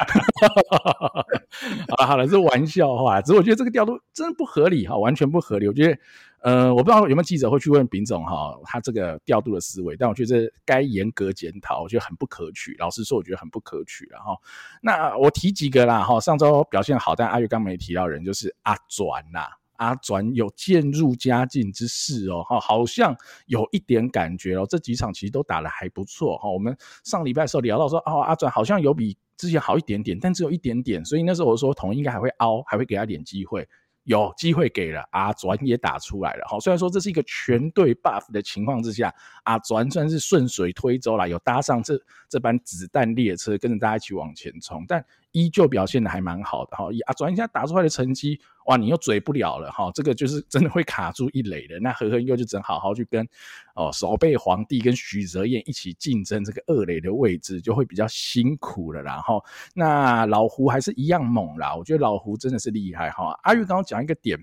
[1.88, 5.68] 好了好了，是玩笑话，只是我觉得这个调度真的不合理哈，完全不合理。
[5.68, 5.98] 我觉得。
[6.42, 12.76] 呃，我不知道有没有记者会去问丙总哈，他这个调度的思维，但我觉得该严格检讨，我觉得很不可取。
[12.78, 14.06] 老实说，我觉得很不可取。
[14.10, 14.36] 然后，
[14.80, 23.16] 那我提几个啦哈，上周表现好，但阿月刚没提到人，就是阿转呐，阿转有渐入佳境之势哦，哈，好像
[23.46, 26.48] 有一点感觉哦，这几场其实都打得还不错哈。
[26.48, 33.66] 我们上礼拜的时候聊到说，哦，阿转好像有比之前好一点点，但只有一点点，所以那时候我说统一应该还会凹，还会给他点机会。
[34.06, 45.04] 有机会给了阿转也打出来了，好，虽然说这是一个全队 buff 的情况之下，阿转算是顺水推舟啦，有搭上这这班子弹列车，跟着大家一起往前冲，但
[45.36, 46.90] 依旧表现得还蛮好的哈。
[46.90, 48.40] 以阿转一下打出来的成绩。
[48.64, 51.78] 哇，你又嘴不了了哈，这个就是真的会卡住一垒的。
[51.78, 53.24] 那和和又就只能好好去跟
[53.74, 59.00] 哦守备皇帝跟许泽彦一起竞争这个二垒的位置，就会比较辛苦了。
[59.02, 63.38] 然后那老胡还是一样猛啦，我觉得老胡真的是厉害哈。
[63.42, 64.36] 阿玉刚刚讲一个点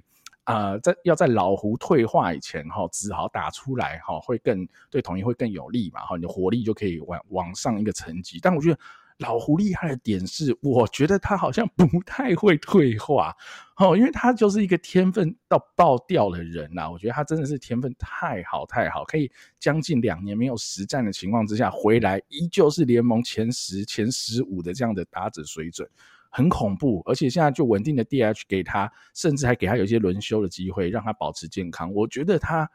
[0.46, 8.40] 啊、呃，在要在老胡退化以前哈，只好打出来哈，会更对统一会更有利嘛哈，你的火力就可以往往上一个层级。
[8.42, 8.80] 但我觉得。
[9.20, 13.36] 老胡厉害的点是，我觉得他好像不太会退化，
[13.78, 16.90] 哦，因为他就是一个天分到爆掉的人呐。
[16.90, 25.88] 我觉得他真的是天分太好太好，可以将近两年没有实战的情况之下回来，依旧是联盟前十、前十五的这样的打者水准，
[26.30, 27.02] 很恐怖。
[27.06, 31.94] 而且现在就稳定的 DH 给他，甚至还给他有一些轮休的机会，让他保持健康。
[31.94, 32.70] 我觉得他。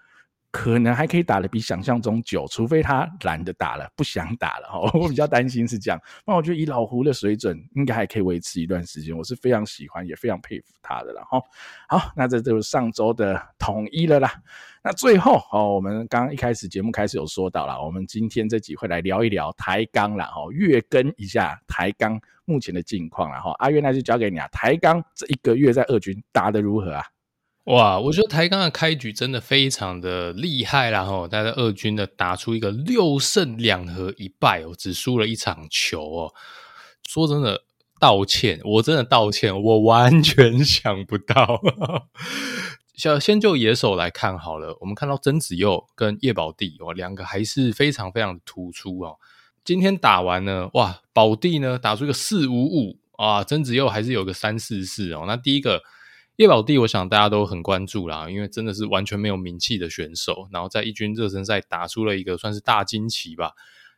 [0.50, 4.90] 可能还可以打得比想象中久，除非他懒得打了，不想打了哈。
[4.98, 6.00] 我比较担心是这样。
[6.26, 9.16] 那我觉得以老胡的水准，应该还可以维持一段时间。
[9.16, 11.40] 我是非常喜欢，也非常佩服他的了哈。
[11.88, 14.32] 好，那这就是上周的统一了啦。
[14.82, 23.54] 那最后哦，我们刚刚一开始节目开始有说到了，我们今天这集会来聊一聊台钢了哈，月更一下台钢目前的近况了哈。
[23.58, 27.04] 阿月那就交给你啊，台钢这一个月在二军打得如何啊？
[27.68, 31.04] 哇，我觉得台钢的开局真的非常的厉害啦！
[31.04, 36.34] 吼，大家二军的打出一个六胜两和一败哦，只输了一场球哦。
[37.06, 37.64] 说真的，
[38.00, 41.60] 道歉，我真的道歉，我完全想不到。
[42.96, 49.18] 先先就野手来看好了，我们看到曾子佑跟叶宝弟哦，两个还是非常非常突出哦。
[49.62, 55.24] 今天打完呢，哇，宝弟呢打出一个四五五啊，曾子佑还是有个三四四哦。
[55.26, 55.82] 那第一个。
[56.38, 63.54] 叶宝弟，我想大家都很关注啦，因为真的是完全没有名气的选手，然后在一军热身赛打出了一个算是大惊奇吧。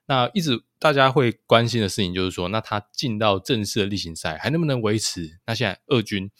[0.06, 5.38] 那一直大家会关心的事情就是说，那他进到正式的例行赛还能不能维持？
[5.46, 6.30] 那现在二军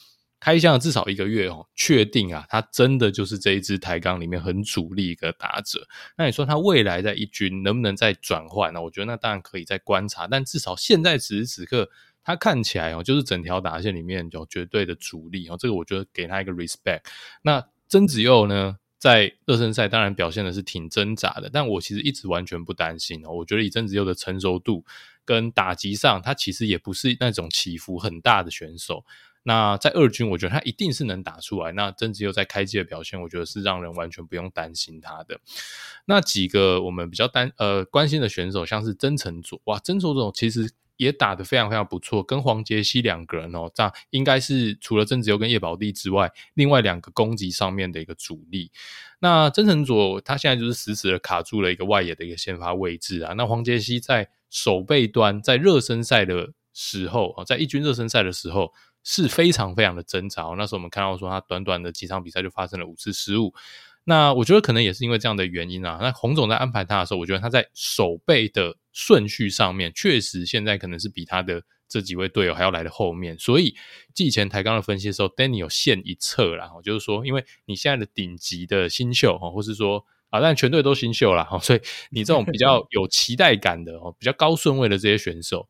[0.41, 5.87] 开箱至少一个月哦，确定啊，他真的就是这一支台钢里面很主力一个打者。
[6.17, 8.81] 那你说他未来在一军能不能再转换呢？
[8.81, 11.91] 我觉得那当然可以再观察，但至少现在此时此刻。
[12.31, 17.01] 他看起来哦，就是整条打线里面有绝对的主力哦，这个我觉得给他一个 respect。
[17.43, 23.31] 那曾子佑呢，在热身赛当然表现的是挺挣扎的，但我其实一直完全不担心哦。
[23.31, 24.85] 我觉得以曾子佑的成熟度
[25.24, 29.05] 跟打击上，他其实也不是那种起伏很大的选手。
[29.43, 31.72] 那在二军，我觉得他一定是能打出来。
[31.72, 35.41] 那曾子佑在开机的表现，我觉得是让人完全不用担心他的。
[36.05, 40.70] 那几个我们比较担呃关心的选手，像是曾成佐，哇，曾承佐其实。
[41.01, 48.71] 也打得非常非常不错，跟黄杰希两个人哦，这样应该是除了曾子佑跟叶宝弟之外，另外两个攻击上面的一个主力。
[49.19, 53.33] 那曾承佐他现在就是死死的卡住了一个外野的一个先发位置啊。
[53.33, 60.43] 那黄杰希在守备端，在热身赛的时候啊，在一军热身赛的时候是非常非常的挣扎。
[60.59, 63.55] 那时候我们看到说他短短的几场比赛就发生了五次失误。
[64.11, 66.01] 那我觉得可能也是因为这样的原因啊。
[66.03, 73.39] 那洪总在安排他的时候，我觉得他在守备的顺序上面，确实现在可能是比他的这几位队友还要来的后面。
[73.39, 73.77] 所以，
[74.13, 81.81] 季前台钢的分析的时候，Danny 有献一策啦，就是说，因为你现在的顶级的新秀，或是说啊，但全队都新秀啦，哈， 所以
[82.11, 85.69] 你这种比较有期待感的哦，比较高顺位的这些选手，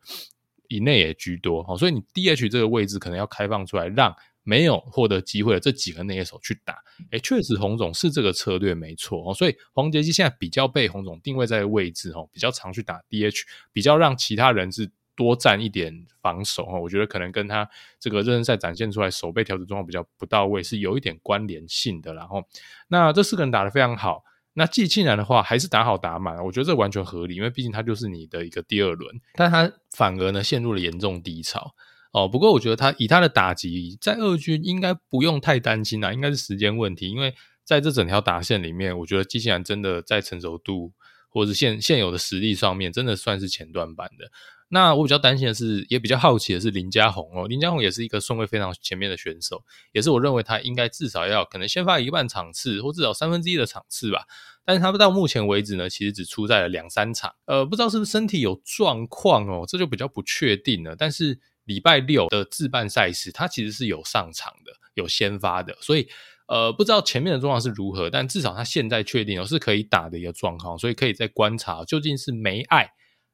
[0.69, 6.79] 以内也居多，哈，所以你 DH 这个位置可能要开放出来，让没有获得机会的这几个内野手去打。
[7.11, 14.91] 诶，确实洪总是这个策略没错哦，所以黄杰基现在比较被洪总定位在位置哦，比较常去打 DH，比较让其他人是。
[15.17, 17.69] 多占一点防守哈，我觉得可能跟他
[17.99, 22.15] 这个热身赛展现出来手背调整状况比较不到位是有一点关联性的。
[22.15, 22.43] 然后，
[22.89, 24.25] 那这四个人打得非常好，
[24.55, 31.75] 那季庆然的话还是打好打满，我觉得这完全合理，因为毕竟他就是你的一个第二轮，但他反而呢陷入了严重低潮
[32.13, 32.29] 哦。
[32.29, 37.35] 不过我觉得他以他的打击在二军应该不用太担心啦，应该是时间问题，因为
[37.65, 40.93] 在这整条打线里面，我觉得季庆然真的在成熟度
[41.29, 44.31] 或者是现现有的实力上面，真的算是前段版的。
[44.73, 54.27] 那我比较担心的是，也比较好奇的是林家宏哦，林家宏也是一个顺位非常前面的选手，也是我认为他应该至少要可能先发一半场次，或至少三分之一的场次吧。
[54.65, 60.95] 但是他到目前为止呢，其实只出在了两三场，呃，不知道是不是身体有状况哦，这就比较不确定了。
[60.95, 61.41] 但是
[61.71, 66.09] 礼拜六的自办赛事，他其实是有上场的，有先发的，所以
[66.49, 72.91] 呃，不知道前面的状况是如何，但至少他现在确定哦是可以打的一个状况，所以可以再观察究竟是没爱。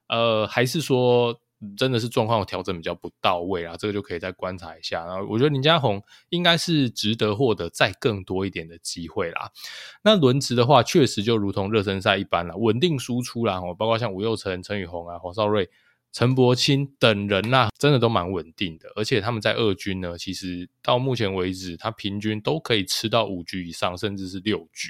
[0.09, 1.41] 呃，还是说
[1.79, 3.75] 真的是状况调整比较不到位啊？
[3.79, 5.07] 这个就可以再观察一下。
[5.07, 9.51] 然后我觉得林家宏应该是值得获得再更多一点的机会啦。
[10.05, 13.59] 那轮值的话，确实就如同热身赛一般啦，稳定输出啦。
[13.59, 15.71] 哦，包括像吴又成、陈宇鸿啊、黄少瑞、
[16.17, 18.89] 陈柏青等人呐，真的都蛮稳定的。
[18.97, 24.89] 而且他们在二军呢，其实到目前为止，他平均都可以吃到五局以上，甚至是六局。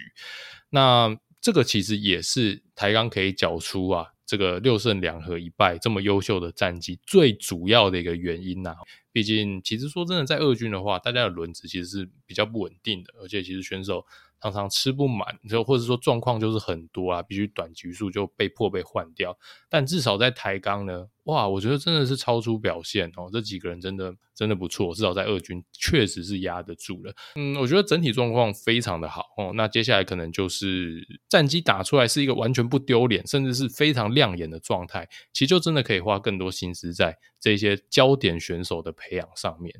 [0.70, 4.06] 那这个其实也是台钢可以缴出啊。
[4.24, 8.76] 这个六胜两和一败这么优秀的战绩，最主要的一个原因呐、
[9.16, 14.04] 毕竟其实说真的，在二军的话，大家的轮值其实是比较不稳定的，而且其实选手
[14.42, 19.38] 常常吃不满，就或者说状况就是很多啊，必须短局数就被迫被换掉。
[19.70, 21.08] 但至少在台钢呢。
[21.26, 23.28] 哇，我觉得真的是超出表现哦！
[23.32, 27.12] 这几个人真的真的不错，至少在二军确实是压得住了。
[27.34, 29.50] 嗯，我觉得整体状况非常的好哦。
[29.56, 39.74] 那接下来可能就是战绩打出来是一个完全不丢脸，甚至是非常亮眼的状态，其实就真的可以花更多心思在这些焦点选手的培培养上面。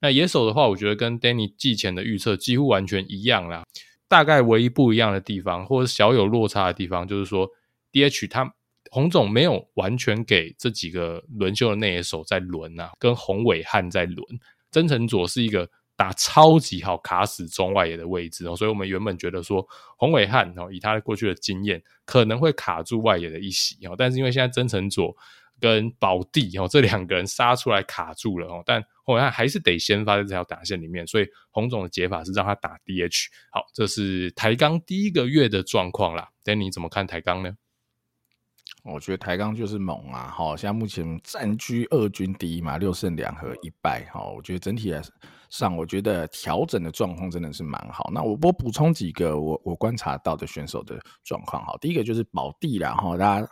[0.00, 3.64] 那野手的话，我觉得跟 Danny 季前的预测几乎完全一样啦。
[4.08, 7.48] 大概唯一不一样的地方，或者小有落差的地方，就是说
[7.92, 8.54] DH 他。
[8.92, 14.26] 洪总没有完全给这几个轮休的内野手在轮啊，跟洪伟汉在轮。
[14.72, 19.64] 曾承佐是一个打超级好卡死中外野的位置哦，所以我们原本觉得说
[19.96, 25.14] 洪伟汉哦，以他过去的经验可能会卡住外野的一席哦，但是因为现在曾承佐
[25.60, 33.26] 跟保地哦这两个人杀出来卡住了哦，但后来还是得先发在这条打线里面，所以洪总的解法是让他打 DH。
[33.52, 36.28] 好，这是台钢第一个月的状况啦。
[36.42, 37.52] d 你怎么看台钢呢？
[38.82, 40.32] 我觉得台钢就是猛啊！
[40.34, 44.08] 好，现在目前占据二军第一嘛，六胜两和一败。
[44.10, 45.02] 好，我觉得整体来
[45.50, 48.10] 上，我觉得调整的状况真的是蛮好。
[48.14, 51.62] 那我我补充几个我我观察到的选手的状况。
[51.62, 53.48] 好，第一个就是保地啦，哈，大家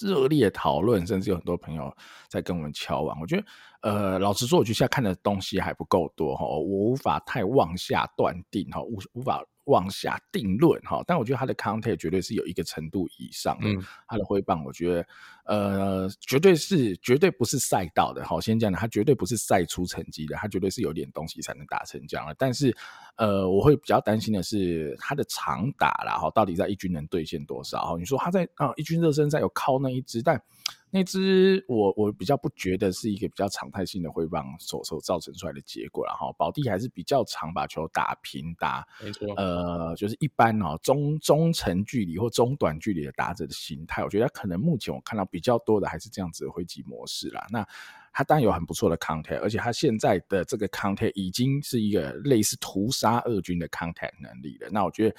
[0.00, 1.94] 热烈讨论，甚至有很多朋友
[2.28, 3.18] 在跟我们敲碗。
[3.20, 3.44] 我觉得，
[3.82, 9.44] 呃，老实说，我觉得现在看的东西还不够多哈，我无法太妄下断定哈，无无法。
[9.66, 15.06] 往下定论哈，但我觉得他的 content 绝对是有一个程度以上的，嗯、他的挥棒我觉得
[15.44, 22.34] 呃绝对是绝对不是赛道的，哈，先讲的，他绝对不是赛出成绩的，他绝对是有点东西才能打成这样的。
[22.38, 22.76] 但是
[23.16, 27.96] 呃，我会比较担心的是他的长打啦，哈，到底在一军能兑现多少？
[27.98, 30.42] 你说他在啊一军热身赛有靠那一支，但。
[30.90, 47.46] 那只我我比较不觉得是一个比较常态性的挥棒所所造成出来的结果，然后保地还是比较常把球打平打，没错，呃，就是一般哦中中程距离或中短距离的打者的形态，我觉得可能目前我看到比较多的还是这样子的挥击模式啦。
[47.50, 47.66] 那
[48.12, 54.68] 他当然有很不错的 contact，而且他现在的这个 contact 已经是一个类似屠杀二军的 contact 能力了。
[54.70, 55.16] 那我觉得。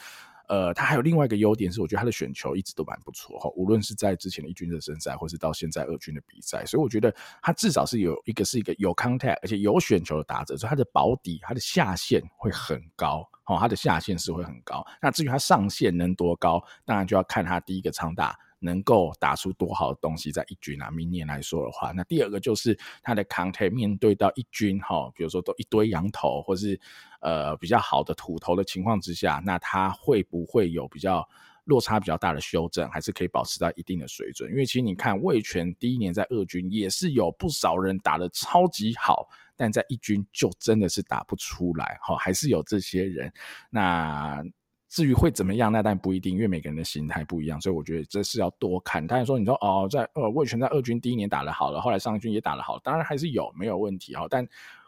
[0.48, 14.86] 呃，他还有另外一个优点是，我觉得他的选球一直都蛮不错哈，无论是在之前的一军热身赛，或是到现在二军的比赛，所以我觉得他至少是有一个是一个有 contact，而且有选球的打者，所以他的保底，他的下限会很高，哦，他的下限是会很高。
[15.02, 18.38] 那至于他上限能多高，当然就要看他第一个长打。
[18.60, 20.90] 能够打出多好的东西在一军啊？
[20.90, 26.80] 明年来说的话，那第二个就是他的 contact 面对到一军哈，比如说都一堆羊头，或是
[27.22, 31.28] 呃比较好的土头的情况之下，那他会不会有比较
[31.66, 34.50] 落差比较大的修正，还是可以保持到一定的水准？
[34.50, 43.32] 因为其实你看味全第一年在二军也是有不少人打得超级好，但在一军就真的是打不出来哈，还是有这些人
[43.70, 44.44] 那。
[44.90, 49.06] 至于会怎么样，那但不一定，因为每个人的心态不一样，所以我觉得这是要多看。
[49.06, 54.48] 当然说，你说哦，在呃魏全在二军第一年打得好了，后来上军也打得好，当然还是有没有问题哈，但。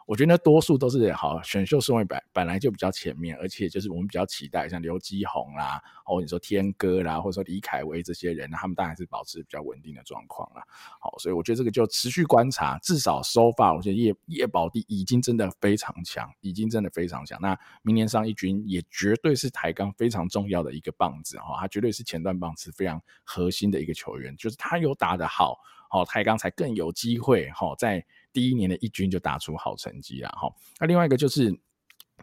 [0.09, 10.63] 我觉得多数都是好选秀顺位本本来就比较前面，而且就是我们比较期待像刘基宏啦，哦你说天哥啦，或者说李凯威这些人，他们当然是保持比较稳定的状况啦。
[10.99, 17.39] 好，所以我觉得这个就持续观察，至少 so far，我觉得叶叶保帝已经真的非常强，已经真的非常强。
[17.39, 28.03] 那明年上一军也绝对是台钢非常重要的一个棒子哈，他绝对是前段棒次非常核心的一个球员，就是他有打得好，好台钢才更有机会哈在。
[28.31, 30.49] 第一年的一军就打出好成绩了哈，
[30.79, 31.57] 那另外一个就是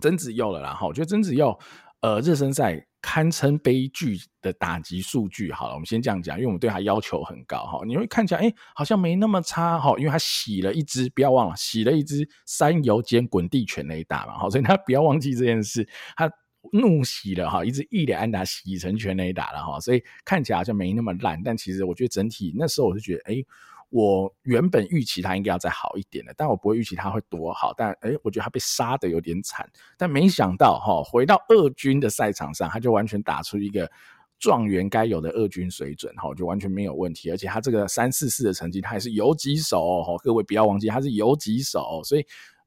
[0.01, 1.59] 曾子佑了啦哈，我觉得曾子佑
[2.01, 16.31] 呃热身赛堪称悲剧的打击数据，好了，我们先这样讲，因为我们对他要求很高哈，你会看起来哎、好像没那么差哈，因为他洗了一只，不要忘了洗了一只三油间滚地全雷打嘛，好，所以他不要忘记这件事，他
[16.73, 23.45] 怒洗了哈，一只一垒安打洗成全雷打了哈，所以看起来好像没那么烂，但其实我觉得整体那时候我就觉得哎。
[23.91, 27.73] 我原本预期他应该要再好一点的，但我不会预期他会多好。
[27.77, 29.69] 但诶、我觉得他被杀的有点惨。
[29.97, 33.91] 但没想到哈，回到二军的赛场上，他就完全打出一个
[34.39, 37.31] 状元该有的二军水准哈，就完全没有问题。
[37.31, 40.17] 而且他这个三四四的成绩，他还是游击手哈。
[40.23, 42.27] 各位不要忘记，他是游击手，所以。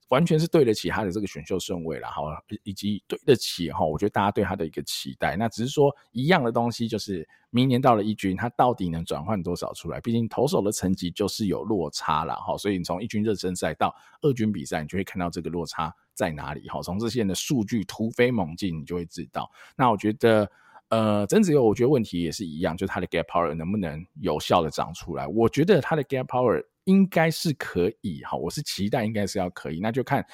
[0.09, 2.21] 完全是对得起他的这个选秀顺位了哈，
[2.63, 5.35] 以及对得起哈，我觉得大家对他的一个期待。
[5.35, 10.01] 那只是说一样的东西，就是明年到了一军，他到底能转换多少出来？
[10.01, 16.81] 毕竟投手的成绩就是有落差了哈，所以你从一军热身赛到二军比赛，你就会看到这个落差在哪里哈。
[16.81, 19.49] 从这些人的数据突飞猛进，你就会知道。
[19.75, 20.49] 那我觉得，
[20.89, 25.25] 呃，曾子佑，我觉得问题也是一样，就是他的 gap power 能不能有效的长出来？
[25.27, 26.63] 我觉得他的 gap power。
[26.85, 30.25] 应该是可以哈，我是期待应该是要可以，那就看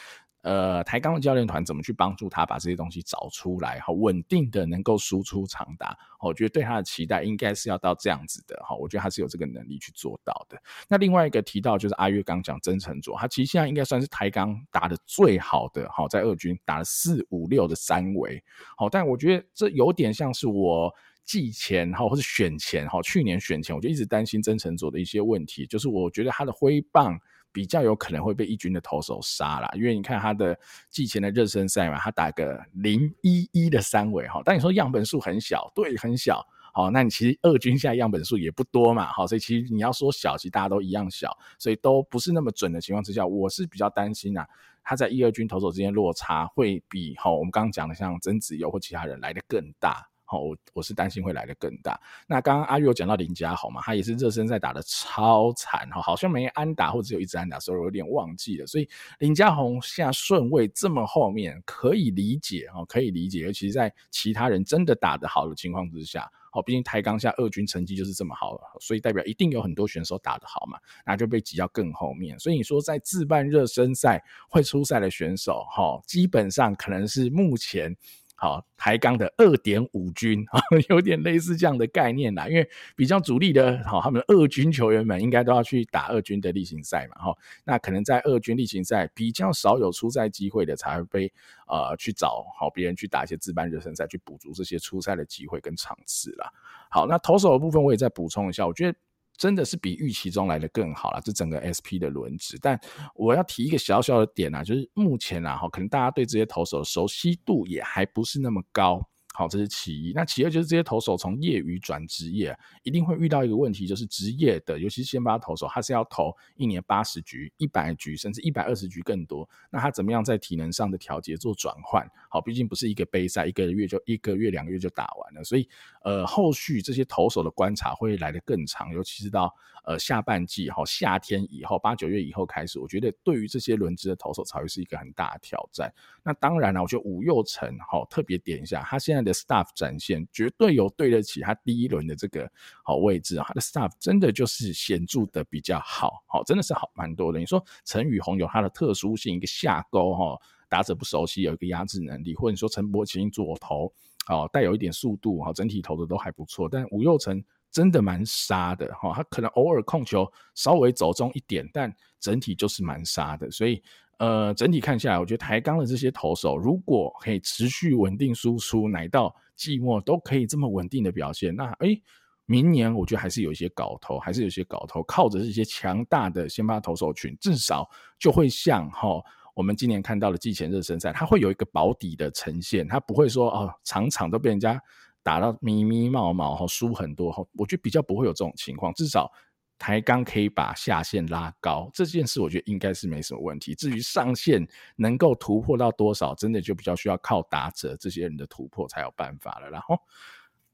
[0.45, 10.61] 呃台钢的教练团怎么去帮助他把这些东西找出来哈，稳定的能够输出长打，我觉得对他的期待应该是要到这样子的哈，我觉得他是有这个能力去做到的。
[10.87, 18.43] 那另外一个提到就是阿月刚讲曾承佐，他其实现在应该算是台钢打得最好的哈，在二军打了四五六的三围，
[18.77, 20.93] 好，但我觉得这有点像是我。
[21.25, 27.19] 季前哈，或是选前哈，去年选前我就一直担心曾诚佐的一些问题，就是我觉得他的挥棒
[27.55, 44.45] 比较有可能会被一军的投手杀啦，因为你看他的季前的热身赛嘛，他打个零一一的三围哈，但你说样本数很小，对，很小，好，那你其实二军现在样本数也不多嘛，好，所以其实你要说小，其实大家都一样小，所以都不是那么准的情况之下，我是比较担心啊，
[44.83, 50.09] 他在一二军投手之间落差会比哈我们刚刚讲的像曾子游或其他人来的更大。
[50.27, 51.99] 好，我我是担心会来得更大。
[52.25, 58.65] 那刚刚阿玉有讲到林家宏嘛，他也是热身赛打得超惨哈，好像没安打或者有一支安打，所以我有点忘记了。
[58.65, 63.41] 所以林家宏现在顺位这么后面，可以理解哈，可以理解。
[63.41, 72.39] 尤其是在其他人真的打得好的情况之下，好，毕竟台钢下二军成绩就是这么好，所以代表一定有很多选手打得好嘛，那就被挤到更后面。
[72.39, 77.95] 所以你说在自办热身赛会出赛的选手，哈，基本上可能是目前。
[78.37, 80.59] 好，台钢的二点五军啊，
[80.89, 82.49] 有点类似这样的概念啦。
[82.49, 87.37] 因为比较主力的，好，他们二军球员们应该都要去打二军的例行赛嘛，哈。
[87.63, 91.33] 那可能在二军例行赛比较少有出赛机会的，才会被
[91.67, 96.51] 呃去找好别人去打一些自办热身赛，去补足这些出赛的机会跟场次啦。
[96.89, 98.97] 好，那投手的部分我也再补充一下，我觉得。
[99.37, 102.57] 真的是比预期中来的更好了，这整个 SP 的轮值。
[102.61, 102.79] 但
[103.15, 109.07] 我要提一个小小的点啊，就是目前啊，哈，可能大家对这些投手熟悉度也还不是那么高。
[109.35, 110.13] 好，这是其一。
[110.13, 119.47] 那其二就是这些投手从业余转职业，一定会遇到一个问题，就是职业的，尤其是先发投手，他是要投一年八十局、一百局，甚至一百二十局更多。
[119.69, 122.09] 那他怎么样在体能上的调节做转换？
[122.29, 125.43] 好，毕竟不是一个杯赛，一个月就一个月、两个月就打完了。
[125.43, 125.67] 所以，
[126.05, 135.93] 呃，后续这些投手的观察会来得更长，尤其是到呃下半季，哈，夏天以后，八九月以后开始，我觉得对于这些轮值的投手才会是一个很大的挑战。
[136.23, 139.24] 那当然了，我觉得吴又成，好，特别点一下，他现在。
[139.25, 142.49] 的 staff 展现绝对有对得起他第一轮的这个
[142.83, 147.39] 好位置啊，他的 staff 真的就是显著的比较好，好，真的是好蛮多的。
[147.39, 150.39] 你说陈宇宏有他的特殊性，一个下钩哈，
[150.69, 153.91] 打者不熟悉，有一个压制能力，或者你说陈柏青左投，
[154.29, 156.69] 哦，带有一点速度，哈，整体投的都还不错。
[156.71, 163.83] 但吴又成真的蛮杀的哈，他可能偶尔控球稍微走中一点，但整体就是蛮杀的，所以。
[164.17, 172.01] 呃，整体看下来，我觉得台钢的这些投手，如果可以持续稳定输出，乃到季末都可以这么稳定的表现，那诶，
[172.45, 179.21] 明年我觉得还是有一些搞头，还是有一些搞头，靠着这些强大的先发投手群，至少就会像哈
[179.53, 184.79] 我们今年看到的季前热身赛，它会有一个保底的呈现，它不会说哦场场都被人家
[185.23, 189.31] 打到咪咪冒冒哈输很多哈，我觉得比较不会有这种情况，至少
[189.77, 193.75] 台钢可以把下限拉高，这件事我觉得应该是没什么问题。
[193.75, 199.97] 至于上限能够突破到多少，真的就比较需要靠打者这些人的突破才有办法了，然后。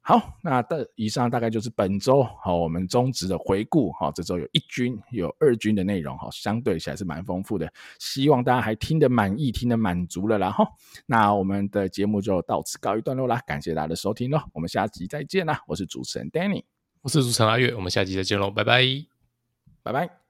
[0.04, 10.66] 好，那的以上大概就是本周好我们中职的回顾哈，这周有一军有二军的内容哈，相对起来是蛮丰富的，希望大家还听得满意，听得满足了，然后
[11.06, 16.64] 那我们的节目就到此告一段落啦，感谢大家的收听喽，我们下集再见啦，我是主持人 Danny，
[17.02, 18.84] 我是主持人阿月，我们下期再见喽，拜拜，
[19.84, 20.21] 拜拜。